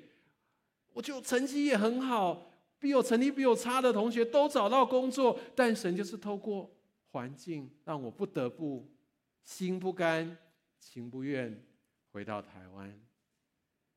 [0.92, 6.68] 我就成绩也很好，比我成绩比我差的同学都找到工作，但神就是透过
[7.12, 8.84] 环境，让我不得不
[9.44, 10.36] 心不甘
[10.80, 11.64] 情不愿。
[12.12, 13.00] 回到台湾，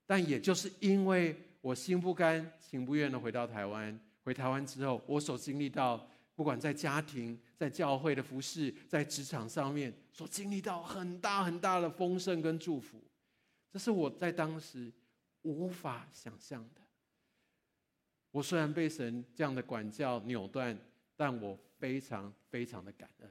[0.05, 13.03] 但也就是因为我心不甘情不愿的回到台湾，回台湾之后，我所经历到，不管在家庭、在教会的服饰、在职场上面，所经历到很大很大的丰盛跟祝福，
[13.69, 14.89] 这是我在当时
[15.41, 16.81] 无法想象的。
[18.31, 20.77] 我虽然被神这样的管教扭断，
[21.17, 23.29] 但我非常非常的感恩，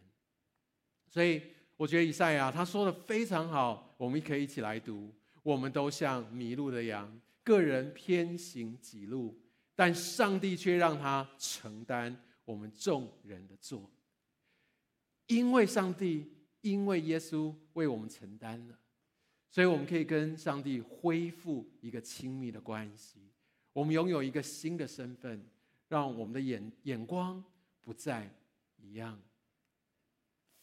[1.09, 1.43] 所以。
[1.77, 5.13] 我觉得以赛亚他说的非常好，我们可以一起来读。
[5.43, 9.39] 我们都像迷路的羊，个人偏行己路，
[9.75, 13.79] 但上帝却让他承担我们众人的罪。
[15.27, 16.31] 因为上帝，
[16.63, 18.79] 因为耶稣为我们承担了，
[19.51, 23.19] 所以我们可以跟上帝恢复一个亲密的关系。
[23.73, 25.45] 我们拥有一个新的身份，
[25.89, 27.43] 让我们的眼眼光
[27.83, 28.31] 不再
[28.79, 29.21] 一样。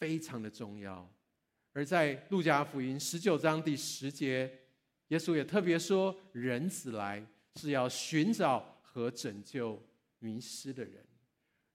[0.01, 1.07] 非常的重要，
[1.73, 4.51] 而在路加福音十九章第十节，
[5.09, 7.23] 耶稣也特别说：“人子来
[7.57, 9.79] 是要寻找和拯救
[10.17, 11.05] 迷失的人。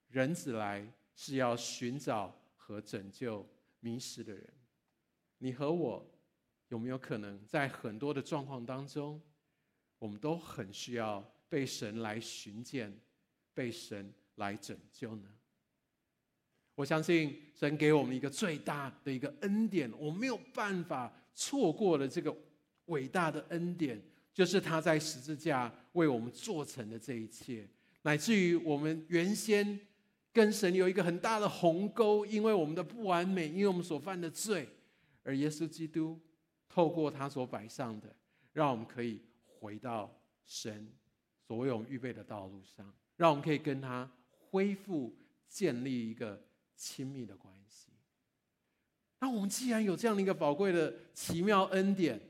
[0.09, 4.53] 人子来是要寻找和拯救迷失的人。”
[5.39, 6.05] 你和我
[6.67, 9.23] 有没有可能在很多的状况当中，
[10.01, 12.93] 我们都很需要被神来寻见，
[13.55, 15.33] 被神来拯救呢？
[16.77, 22.37] 我相信神给我们一个最大的一个恩典，我没有办法错过的这个
[22.85, 23.99] 伟大的恩典，
[24.35, 27.66] 就是他在十字架为我们做成的这一切，
[28.03, 29.81] 乃至于我们原先
[30.35, 34.68] 跟神有一个很大的鸿沟，因为我们的不完美，因为我们所犯的罪，
[35.22, 36.20] 而耶稣基督
[36.68, 38.14] 透过他所摆上的，
[38.53, 40.14] 让我们可以回到
[40.45, 40.87] 神
[41.41, 44.07] 所为我们预备的道路上，让我们可以跟他
[44.51, 45.16] 恢复
[45.49, 46.45] 建立一个。
[46.77, 47.89] 亲密的关系。
[49.18, 52.20] 那我们既然有这样的一个宝贵的奇妙恩典，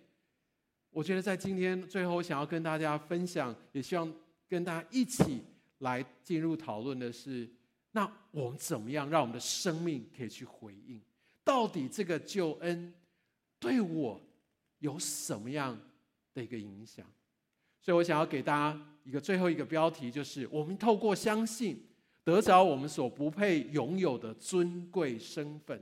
[0.91, 4.15] 我觉得在今天最后，想要跟大家分享，也希望
[4.49, 5.43] 跟大家一起
[5.79, 7.49] 来进入讨论的是：
[7.91, 11.01] 那我们怎么样让我们的生命可以去回应？
[11.45, 12.95] 到底这个救恩
[13.59, 14.21] 对我
[14.79, 15.79] 有什么样
[16.33, 17.05] 的一个影响？
[17.81, 21.85] 所以我想要给大家一个最后一个标题，就是我们透过相信
[22.27, 25.81] 得着我们所不配拥有的尊贵身份。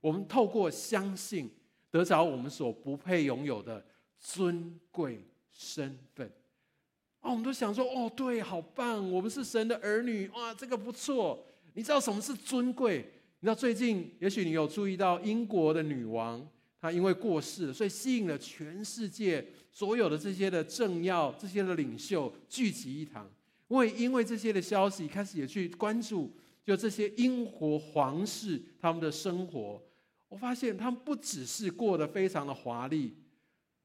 [0.00, 1.50] 我们透过相信
[1.90, 3.84] 得着我们所不配拥有的
[4.16, 5.20] 尊贵
[5.50, 6.30] 身份。
[7.22, 11.44] 哦，我们都想说，哦，对，好棒，我们是神的儿女，哇，这个不错。
[11.74, 12.98] 你知道什么是尊贵？
[13.40, 16.48] 你知道最近，也许你有注意到英国的女王，
[16.80, 23.28] 她因为过世，所以吸引了全世界所有的这些的政要、这些的领袖聚集一堂。
[23.70, 26.30] 因为因为这些的消息，开始也去关注，
[26.62, 29.82] 就这些英国皇室他们的生活。
[30.28, 33.14] 我发现他们不只是过得非常的华丽，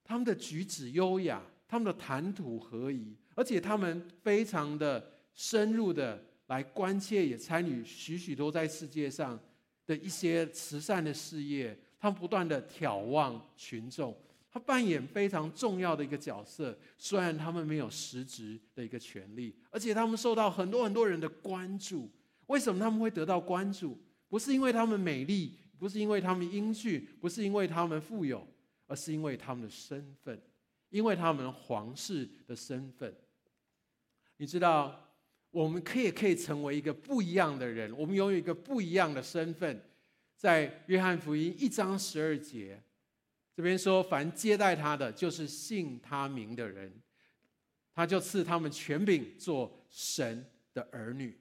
[0.03, 6.21] 他们的举止优雅，他们的谈吐合宜，而且他们非常的深入的。
[6.47, 9.39] 来关切，也参与许许多在世界上
[9.87, 11.75] 的一些慈善的事业。
[11.99, 14.15] 他们不断的挑望群众，
[14.55, 16.79] 他扮演非常重要的一个角色。
[16.97, 22.09] 虽然他们没有实质的一个权利，而且他们受到很多很多人的关注。
[22.45, 23.97] 为什么他们会得到关注？
[24.29, 28.47] 不是因为他们美丽，不是因为他们英俊，不是因为他们富有，
[28.87, 30.41] 而是因为他们的身份，
[30.89, 33.13] 因为他们皇室的身份。
[34.37, 35.01] 你知道？
[35.51, 39.83] 我们可以可以成为一个不一样的人，我们拥有一个不一样的身份。
[40.37, 42.81] 在约翰福音一章十二节，
[43.55, 46.91] 这边说：“凡接待他的，就是信他名的人，
[47.93, 51.39] 他就赐他们权柄做神的儿女。”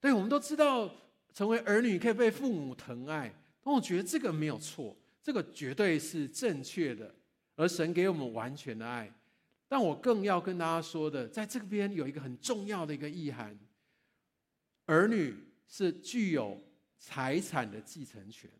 [0.00, 0.88] 对，我们都知道，
[1.34, 7.12] 成为儿女可以被父母疼爱，但我觉得这个没有错，这个绝对是正确的。
[7.56, 9.12] 而神给我们完全的爱。
[9.68, 13.58] 但我更要跟大家说的，在这边有一个很重要的一个意涵：
[14.86, 15.34] 儿女
[15.66, 16.62] 是具有
[16.98, 18.50] 财产的继承权，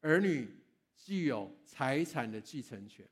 [0.00, 0.48] 儿女
[1.04, 3.06] 具有财产的继承权。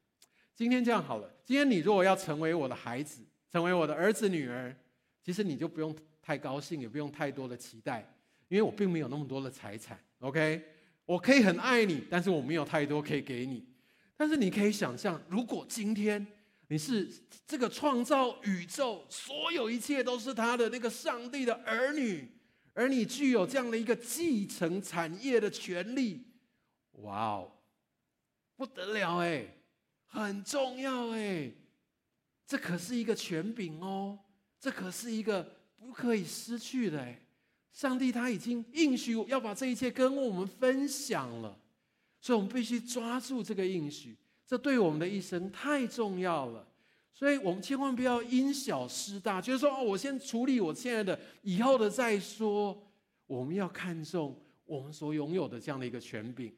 [0.54, 4.74] 今天这样好了，今天你如果要成为我的孩子，成为我的儿子女儿，
[5.22, 8.00] 其实你就不用太高兴，也不用太多的期待，
[8.48, 9.98] 因为我并没有那么多的财产。
[10.20, 10.62] OK，
[11.04, 13.64] 我可以很爱你，但是我没有太多可以给你。
[14.16, 16.26] 但是你可以想象，如果今天，
[16.68, 17.08] 你是
[17.46, 22.26] 这个创造宇宙所有一切都是他的那个上帝的儿女，
[22.72, 26.22] 而你具有这样的一个继承产业的权利，
[26.92, 27.52] 哇哦，
[28.56, 29.46] 不得了哎，
[30.06, 31.50] 很重要哎，
[32.46, 34.18] 这可是一个权柄哦，
[34.58, 35.46] 这可是一个
[35.76, 37.20] 不可以失去的哎，
[37.72, 41.58] 上帝他已经应许要把这一切跟我们分享了，
[42.20, 44.16] 所以我们必须抓住这个应许。
[44.46, 46.66] 这对我们的一生太重要了，
[47.12, 52.80] 所以我们千万不要因小失大，就是说哦，我先处理我现在的，以后的再说。
[53.26, 56.54] 我们要看重我们所拥有的这样的一个权柄。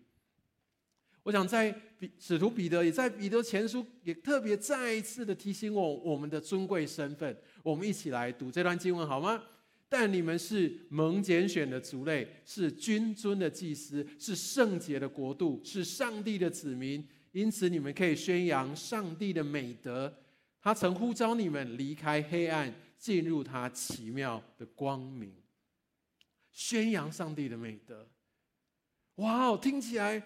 [1.29, 7.37] 我想在彼使徒彼得也在彼得前书也特别再一次的提醒我我们的尊贵身份。
[7.63, 9.43] 我们一起来读这段经文好吗？
[9.91, 17.07] 但你们是蒙拣选的族类，是君尊的祭司，是圣洁的国度，是上帝的子民。
[17.33, 20.11] 因此，你们可以宣扬上帝的美德。
[20.63, 25.35] 他曾呼召你们离开黑暗，进入他奇妙的光明。
[26.53, 28.09] 宣扬上帝的美德，
[29.17, 30.23] 哇哦，听起来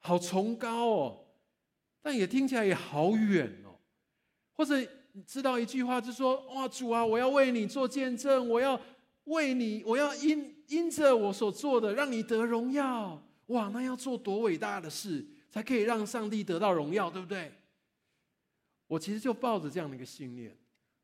[0.00, 1.24] 好崇高哦，
[2.02, 3.78] 但也听起来也好远哦。
[4.52, 4.74] 或者
[5.26, 8.80] 知道一句话，就说：哇，主啊，我要为你做见证，我要
[9.24, 13.22] 为你，我要因因着我所做的，让你得荣耀。
[13.46, 15.26] 哇，那要做多伟大的事！
[15.50, 17.52] 才可以让上帝得到荣耀，对不对？
[18.86, 20.56] 我其实就抱着这样的一个信念，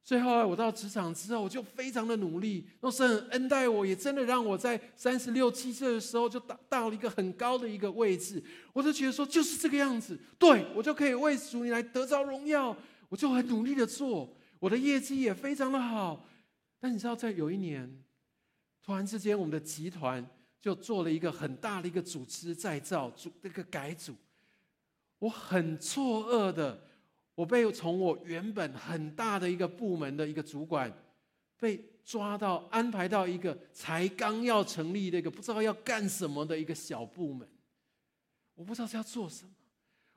[0.06, 2.64] 所以后来我到职场之后，我就非常的努力。
[2.80, 8.40] 若神恩待我，也真的让我在三十六七岁的时候就达到了一个很高的一个位置。
[8.72, 12.76] 我就觉得说，就是这个样子，对，我就可以为主你来得着荣耀。
[13.08, 16.24] 我就很努力的做，我的业绩也非常的好。
[16.78, 17.92] 但你知道，在有一年，
[18.84, 20.24] 突然之间，我们的集团
[20.60, 24.14] 就做了一个很大的一个组织再造，组那个改组。
[25.18, 26.80] 我很错愕的，
[27.36, 30.90] 我被从我原本很大的一个部门的一个主管，
[31.58, 37.46] 被抓到安排到一个才刚要成立的一个不知道要干什么的一个小部门，
[38.54, 39.50] 我不知道是要做什么，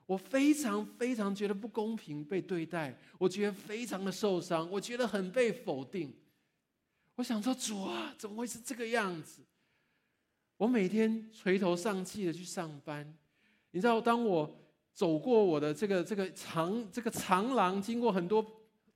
[0.06, 6.10] 我非常非常觉得不公平被对待，我觉得非常的受伤，我觉得很被否定。
[7.16, 9.42] 我想说主啊，怎么会是这个样子？
[10.56, 13.14] 我每天垂头丧气的去上班，
[13.72, 14.56] 你知道，当我。
[15.00, 18.44] 走过我的这个这个长这个长廊，经过很多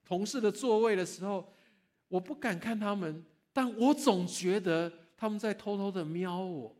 [0.05, 1.50] 同事的座位的时候，
[2.09, 3.24] 我不敢看他们，
[3.55, 6.76] 但我总觉得他们在偷偷的瞄我。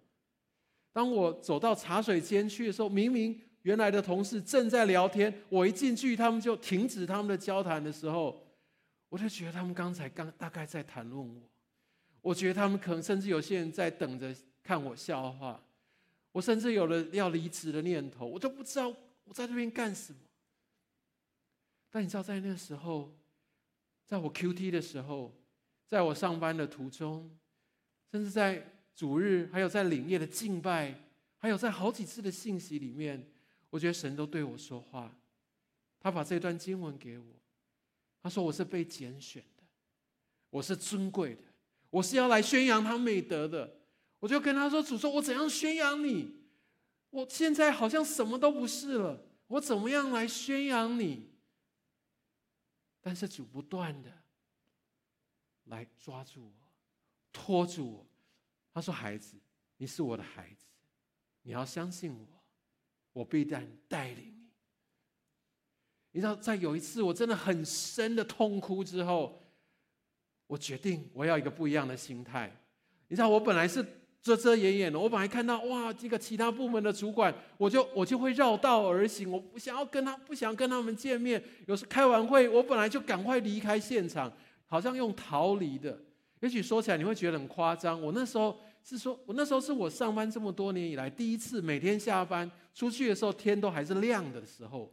[0.93, 8.47] 当我走到茶水间去的时候，明明原来的同事正在聊天，我一进去，他们就停止他们的交谈的时候，
[9.09, 11.41] 我就觉得他们刚才刚大概在谈论我，
[12.21, 15.59] 我觉得他们可能甚至有些人在等着看我笑话，
[16.31, 18.95] 我甚至有了要离职的念头，我都不知道
[19.25, 20.19] 我在这边干什么。
[21.91, 23.17] 但你知道，在那时候，
[24.05, 25.35] 在我 QT 的时候，
[25.87, 27.31] 在我上班的途中，
[28.11, 30.95] 甚至在主日，还有在领业的敬拜，
[31.39, 33.31] 还有在好几次的信息里面，
[33.71, 35.17] 我觉得神都对我说话。
[36.01, 37.25] 他把这段经文给我，
[38.23, 39.63] 他说我是被拣选的，
[40.51, 41.43] 我是尊贵的，
[41.91, 43.79] 我是要来宣扬他美德的。
[44.21, 46.44] 我就跟他说：“主说，我怎样宣扬你？
[47.15, 51.31] 我现在好像什么都不是了，我怎么样来宣扬你？”
[53.01, 54.11] 但是主不断的
[55.67, 56.69] 来抓住我，
[57.33, 58.07] 拖住我。
[58.73, 59.37] 他说：“孩子，
[59.77, 60.67] 你是我的孩子，
[61.43, 62.27] 你要相信我，
[63.13, 64.51] 我必然带领你。”
[66.11, 69.41] 你知道，在有一次我真的很深的痛哭之后，
[70.49, 72.61] 我决定我要一个不一样的心态。
[73.07, 73.87] 你知道，我本来是
[74.25, 81.45] 遮遮掩掩的，我本来看到哇，这个其他部门的主管，我就我就会绕道而行，我不想要跟他，不想跟他们见面。
[81.67, 84.33] 有时开完会，我本来就赶快离开现场，
[84.67, 86.01] 好像用逃离的。
[86.41, 88.01] 也许说起来你会觉得很夸张。
[88.01, 94.91] 我那时候是说，我那时候是我上班这么多年以来第一次，每天下班出去的时候天都还是亮的时候。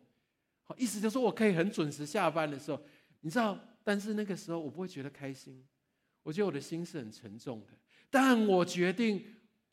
[0.64, 2.78] 好，意思就是说我可以很准时下班的时候，
[3.22, 5.66] 你知道，但是那个时候我不会觉得开心，
[6.22, 7.68] 我觉得我的心是很沉重的。
[8.12, 9.26] 但我决定，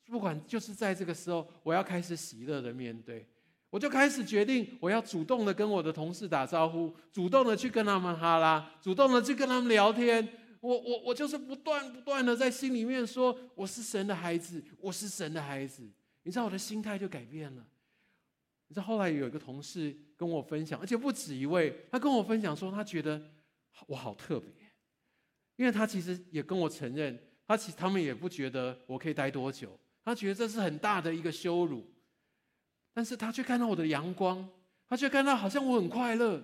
[0.06, 3.26] 不管就是在这个时候，我要开始喜乐的面对。
[3.70, 10.26] 我就开始决定，我要主动的跟我的同事打招呼，主动的去跟他们哈拉，主动的去跟他们聊天。
[10.60, 15.86] 我我我就是不断不断的在心里面说，我是神的孩子，我是神的孩子。
[16.22, 17.66] 你知道我的心态就改变了。
[18.68, 23.22] 你知道后来有一个同事跟我分享，而且不止一位，他跟我分享说，他觉得
[23.86, 24.50] 我好特别，
[25.56, 27.18] 因为他其实也跟我承认。
[27.48, 29.74] 他其实他们也不觉得我可以待多久，
[30.04, 31.82] 他觉得这是很大的一个羞辱，
[32.92, 34.46] 但是他却看到我的阳光，
[34.86, 36.42] 他却看到好像我很快乐，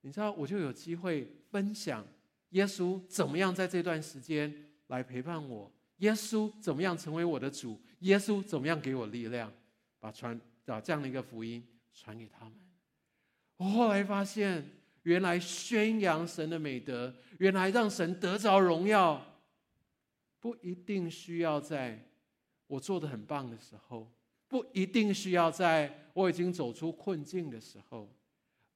[0.00, 2.04] 你知道，我就有机会分享
[2.50, 4.52] 耶稣怎么样在这段时间
[4.88, 9.52] 来陪伴我，耶稣怎么样成为我的主，耶稣怎么样给我力量，
[10.00, 12.54] 把传把这样的一个福音传给他们。
[13.58, 14.68] 我后来发现，
[15.04, 19.24] 原来宣扬神的美德，原来让神得着荣耀。
[20.44, 21.98] 不一定需要在
[22.66, 24.12] 我做的很棒的时候，
[24.46, 28.14] 不一定需要在我已经走出困境的时候，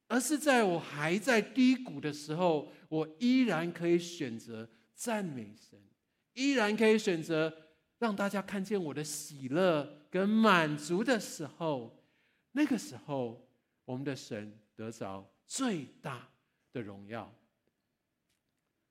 [0.07, 5.79] 而是在我还在低谷的时候，我依然可以选择赞美神，
[6.33, 7.55] 依然可以选择
[7.99, 12.03] 让大家看见我的喜乐跟满足的时候，
[12.53, 13.47] 那个时候
[13.85, 16.31] 我们的神得着最大
[16.73, 17.31] 的荣耀。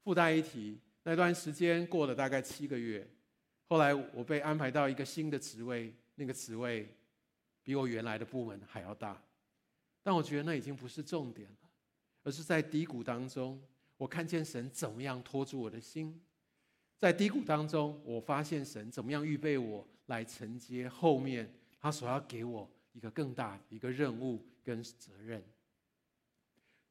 [0.03, 0.80] 附带一提。
[1.10, 3.08] 那段时间过了大概七个月，
[3.70, 6.93] 后来我被安排到一个新的职位，那个职位
[7.64, 9.18] 比我原来的部门还要大，
[10.03, 11.70] 但我觉得那已经不是重点了，
[12.24, 13.58] 而是在低谷当中，
[13.95, 16.22] 我看见神怎么样托住我的心，
[16.97, 21.49] 在低谷当中，我发现神怎么样预备我来承接后面
[21.80, 25.41] 他所要给我一个更大的一个任务跟责任。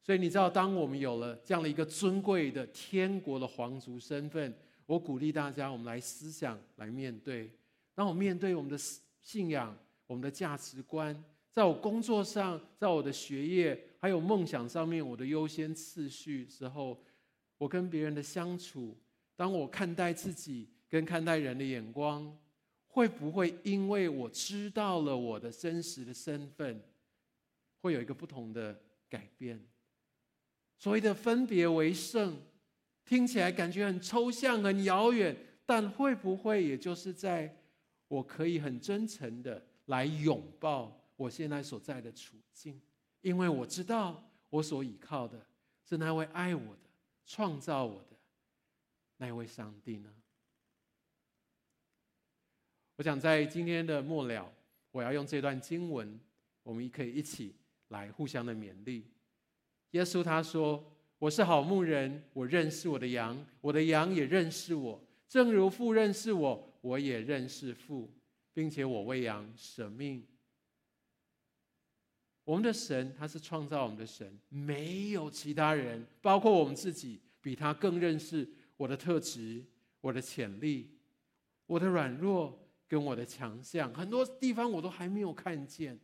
[0.07, 7.51] 所以你知道，当我们有了这样的一个尊贵的天国的皇族身份，我鼓励大家，我们来思想，来面对。
[7.93, 8.79] 当我面对我们的
[9.21, 9.77] 信仰、
[10.07, 11.13] 我们的价值观，
[11.53, 16.97] 在我工作上，在我的学业还有梦想上面，我的优先次序时候，
[17.59, 18.97] 我跟别人的相处，
[19.35, 22.33] 当我看待自己跟看待人的眼光，
[22.87, 26.81] 会不会因为我知道了我的真实的身份，
[27.81, 28.81] 会有一个不同的
[29.11, 29.61] 改变？
[30.79, 32.37] 所谓的分别为圣，
[33.05, 37.57] 听起来感觉很抽象、很遥远，但会不会也就是在
[38.09, 42.81] 我可以很真诚的来拥抱我现在所在的处境？
[43.23, 45.45] 因为我知道我所依靠的
[45.85, 46.91] 是那位爱我的、
[47.25, 48.17] 创造我的
[49.17, 50.13] 那位上帝呢？
[52.97, 54.53] 我想在今天的末了，
[54.91, 56.21] 我要用这段经文，
[56.63, 57.55] 我们可以一起
[57.89, 59.05] 来互相的勉励。
[59.93, 60.85] 耶稣他说
[61.19, 68.11] ：“我是好牧人，我认识我的羊，我的羊也认识我，正如父认识我，我也认识父，
[68.53, 70.27] 并且我为羊舍命。”
[72.45, 79.65] 我们的神他是创造我们的神，没有其他人，包括我们自己，比他更认识我的特质、
[80.01, 80.91] 我的潜力、
[81.67, 82.57] 我的软弱
[82.87, 85.99] 跟我的强项，很多地方我都还没有看见，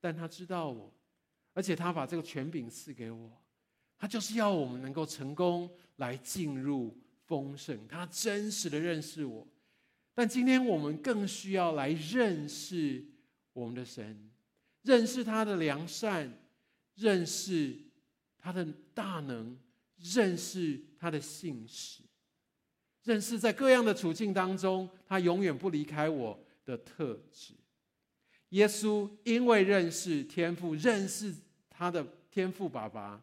[0.00, 0.94] 但他知道我。
[1.52, 3.30] 而且他把这个权柄赐给我，
[3.98, 6.96] 他就是要我们能够成功来进入
[7.26, 9.46] 丰盛，他真实的认识我。
[10.14, 13.04] 但今天我们更需要来认识
[13.52, 14.30] 我们的神，
[14.82, 16.30] 认识他的良善，
[16.94, 17.78] 认识
[18.38, 19.56] 他的大能，
[19.96, 22.02] 认识他的信实，
[23.04, 27.54] 认识在各样的处境当中，他永远不离开我的特质。
[28.50, 31.34] 耶稣因为认识天父，认识
[31.82, 33.20] 他的天赋爸爸，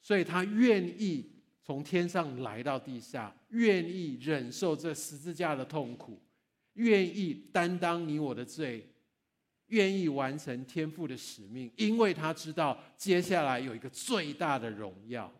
[0.00, 1.30] 所以他愿意
[1.62, 6.18] 从天上来到地下，愿意忍受这十字架的痛苦，
[6.72, 8.88] 愿意担当你我的罪，
[9.66, 15.30] 愿意完成天父的使命，因为他知道接下来有一个最大的荣耀。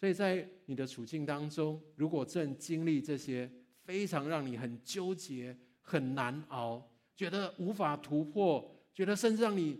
[0.00, 3.50] 所以在你的处境当中，如果正经历这些
[3.84, 9.78] 非常让你很纠结、很难熬，觉得无法突破，觉得甚至让你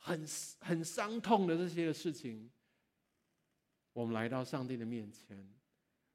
[0.00, 0.26] 很
[0.58, 2.50] 很伤痛的这些的事情，
[3.92, 5.46] 我们来到上帝的面前，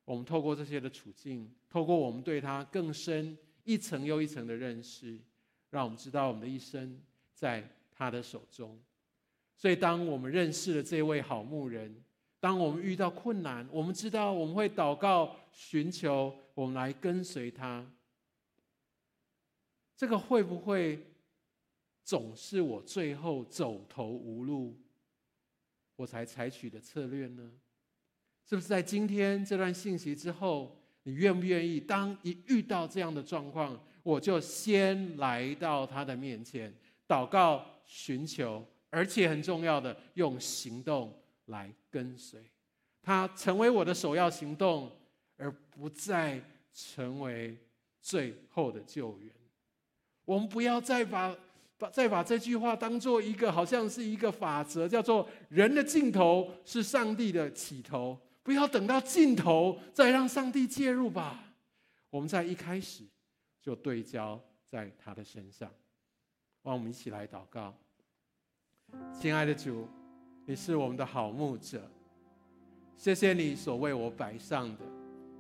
[0.04, 5.18] 我们透过这些的处境，透过我们对他更深一层又一层的认识，
[5.70, 7.00] 让我们知道我们的一生
[7.34, 8.78] 在他的手中。
[9.56, 12.04] 所以，当我们认识了这位好牧人，
[12.42, 17.90] 当我们遇到困难，我们知道我们会祷告、寻求，我们来跟随他。
[19.96, 21.02] 这个会不会
[22.06, 24.78] 总是我最后走投无路，
[25.96, 27.52] 我才采取的策略呢？
[28.48, 31.80] 是不是在今天这段信息之后，你愿不愿意？
[31.80, 36.72] 当一遇到这样的状况，我就先来到他的面前
[37.08, 41.12] 祷告、寻求，而且很重要的，用行动
[41.46, 42.40] 来跟随
[43.02, 44.92] 他，成为我的首要行动，
[45.38, 46.40] 而不再
[46.72, 47.58] 成为
[48.00, 49.34] 最后的救援。
[50.24, 51.36] 我们不要再把
[51.78, 58.18] 把再把这句话当做一个好像是一个法则，叫做人的尽头是上帝的起头。
[58.44, 61.44] 不要等到尽头再让上帝介入吧。
[62.10, 63.04] 我们在一开始
[63.60, 65.70] 就对焦在他的身上。
[66.62, 67.74] 让我们一起来祷告。
[69.14, 69.88] 亲爱的主，
[70.46, 71.82] 你是我们的好牧者，
[72.96, 74.84] 谢谢你所为我摆上的，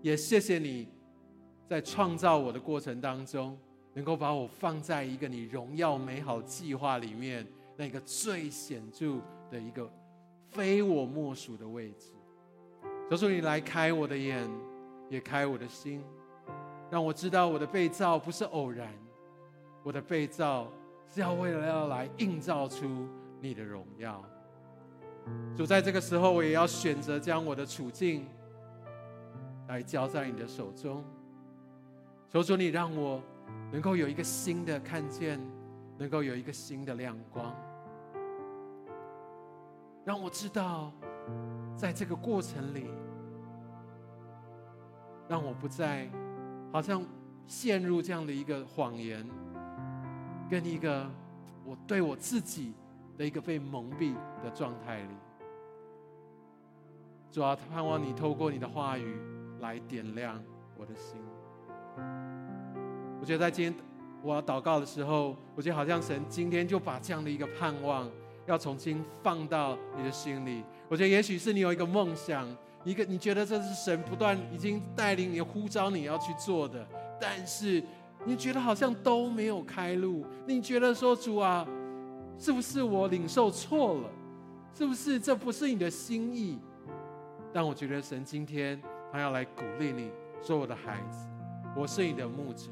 [0.02, 0.88] 也谢谢你
[1.68, 3.58] 在创造我的过程当中。
[3.96, 9.90] 能够把我放在一个你荣耀美好计划里面，那个最显著的一个
[10.52, 12.12] 非我莫属的位置。
[13.10, 14.50] 求主你来开我的眼，
[15.10, 16.04] 也开我的心，
[16.92, 18.94] 让我知道我的被造不是偶然，
[19.82, 20.68] 我的被造
[21.08, 23.08] 是要为了要来映照出
[23.40, 24.22] 你的荣耀。
[25.56, 28.28] 主在这个时候，我也要选择将我的处境
[29.70, 31.02] 来交在你的手中。
[32.30, 33.24] 求主你让我。
[33.72, 35.40] 能够有一个新的看见，
[35.98, 37.54] 能够有一个新的亮光，
[40.04, 40.92] 让我知道，
[41.76, 42.90] 在这个过程里，
[45.28, 46.10] 让我不再
[46.72, 47.04] 好像
[47.48, 49.28] 陷入这样的一个谎言，
[50.50, 51.10] 跟一个
[51.66, 52.74] 我对我自己
[53.18, 55.16] 的一个被蒙蔽的状态里。
[57.32, 59.20] 主要盼望你透过你的话语
[59.60, 60.42] 来点亮
[60.78, 61.20] 我的心。
[63.26, 63.74] 我觉得在今天
[64.22, 68.08] 我要祷告的时候，我觉得好像神今天就把这样的一个盼望
[68.46, 70.64] 要重新放到你的心里。
[70.88, 72.48] 我觉得也许是你有一个梦想，
[72.84, 76.88] 一个你觉得这是神不断已经带领你、呼召你要去做的，
[77.20, 77.84] 但是
[78.26, 80.24] 你觉得好像都没有开路。
[80.46, 81.66] 你觉得说主啊，
[82.38, 84.10] 是不是我领受错了？
[84.72, 86.60] 是不是这不是你的心意？
[87.52, 88.80] 但我觉得神今天
[89.12, 90.12] 他要来鼓励你，
[90.44, 91.26] 说我的孩子，
[91.76, 92.66] 我是你的牧者。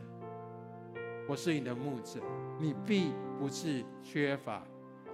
[1.27, 2.19] 我是你的牧者，
[2.59, 4.61] 你必不是缺乏。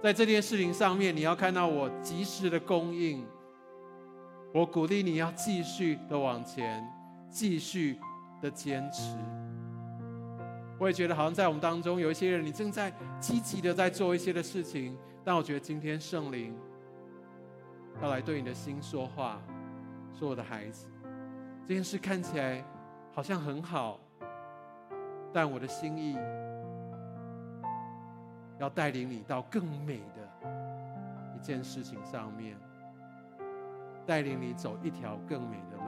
[0.02, 3.24] 在这件事情上面，你要看到我及时的供应。
[4.52, 6.84] 我鼓励你要继续的往前，
[7.28, 7.98] 继续
[8.42, 9.16] 的坚持。
[10.78, 16.52] 我也觉得好像在我们当中有一些人，你正在积极的在做一些的事情，但我觉得今天圣灵
[18.02, 19.40] 要来对你的心说话，
[20.18, 20.86] 说我的孩子，
[21.68, 22.64] 这件事看起来
[23.12, 24.00] 好像很好。
[25.32, 26.18] 但我的心意
[28.58, 30.50] 要带领你到更美的
[31.36, 32.56] 一件事情上面，
[34.04, 35.84] 带领你走一条更美的路。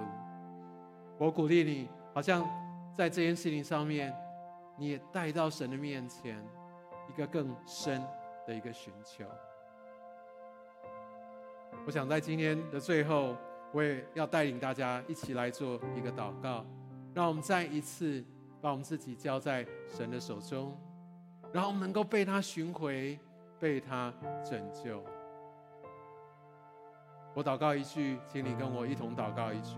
[1.19, 2.49] 我鼓励你，好像
[2.97, 4.15] 在这件事情上面，
[4.79, 6.41] 你也带到神的面前，
[7.09, 8.01] 一个更深
[8.47, 9.25] 的一个寻求。
[11.85, 13.37] 我想在今天的最后，
[13.73, 16.65] 我也要带领大家一起来做一个祷告，
[17.13, 18.25] 让我们再一次。
[18.63, 20.73] 把我们自己交在神的手中，
[21.53, 23.19] 然后我们能够被他寻回，
[23.59, 24.15] 被他
[24.49, 25.03] 拯救。
[27.35, 29.77] 我祷告一句，请你跟我一同祷告一句。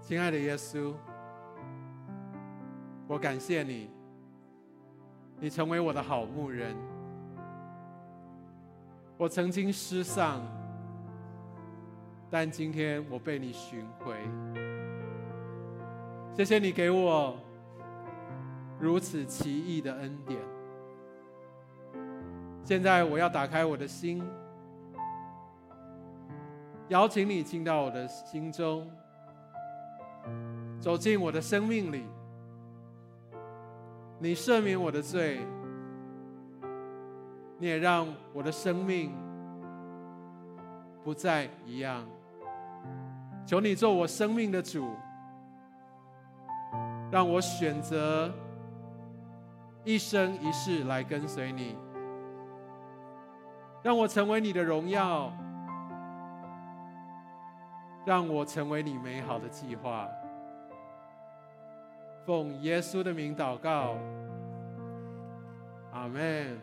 [0.00, 0.94] 亲爱的耶稣，
[3.06, 3.90] 我感谢你，
[5.38, 6.74] 你成为我的好牧人。
[9.18, 10.40] 我曾经失丧，
[12.30, 14.16] 但今天我被你寻回。
[16.34, 17.36] 谢谢你给我
[18.84, 20.38] 如此奇异的恩典。
[22.62, 24.22] 现在我要打开我的心。
[26.88, 28.86] 邀请你进到我的心中，
[30.78, 32.04] 走进我的生命里。
[34.18, 35.40] 你赦免我的罪，
[37.58, 39.14] 你也让我的生命
[41.02, 42.06] 不再一样。
[43.46, 44.86] 求你做我生命的主，
[47.10, 48.30] 让我选择
[49.84, 51.76] 一生一世来跟随你，
[53.82, 55.32] 让我成为你的荣耀。
[58.06, 60.06] 让我成为你美好的计划。
[62.26, 63.96] 奉耶稣的名祷告，
[65.90, 66.60] 阿门。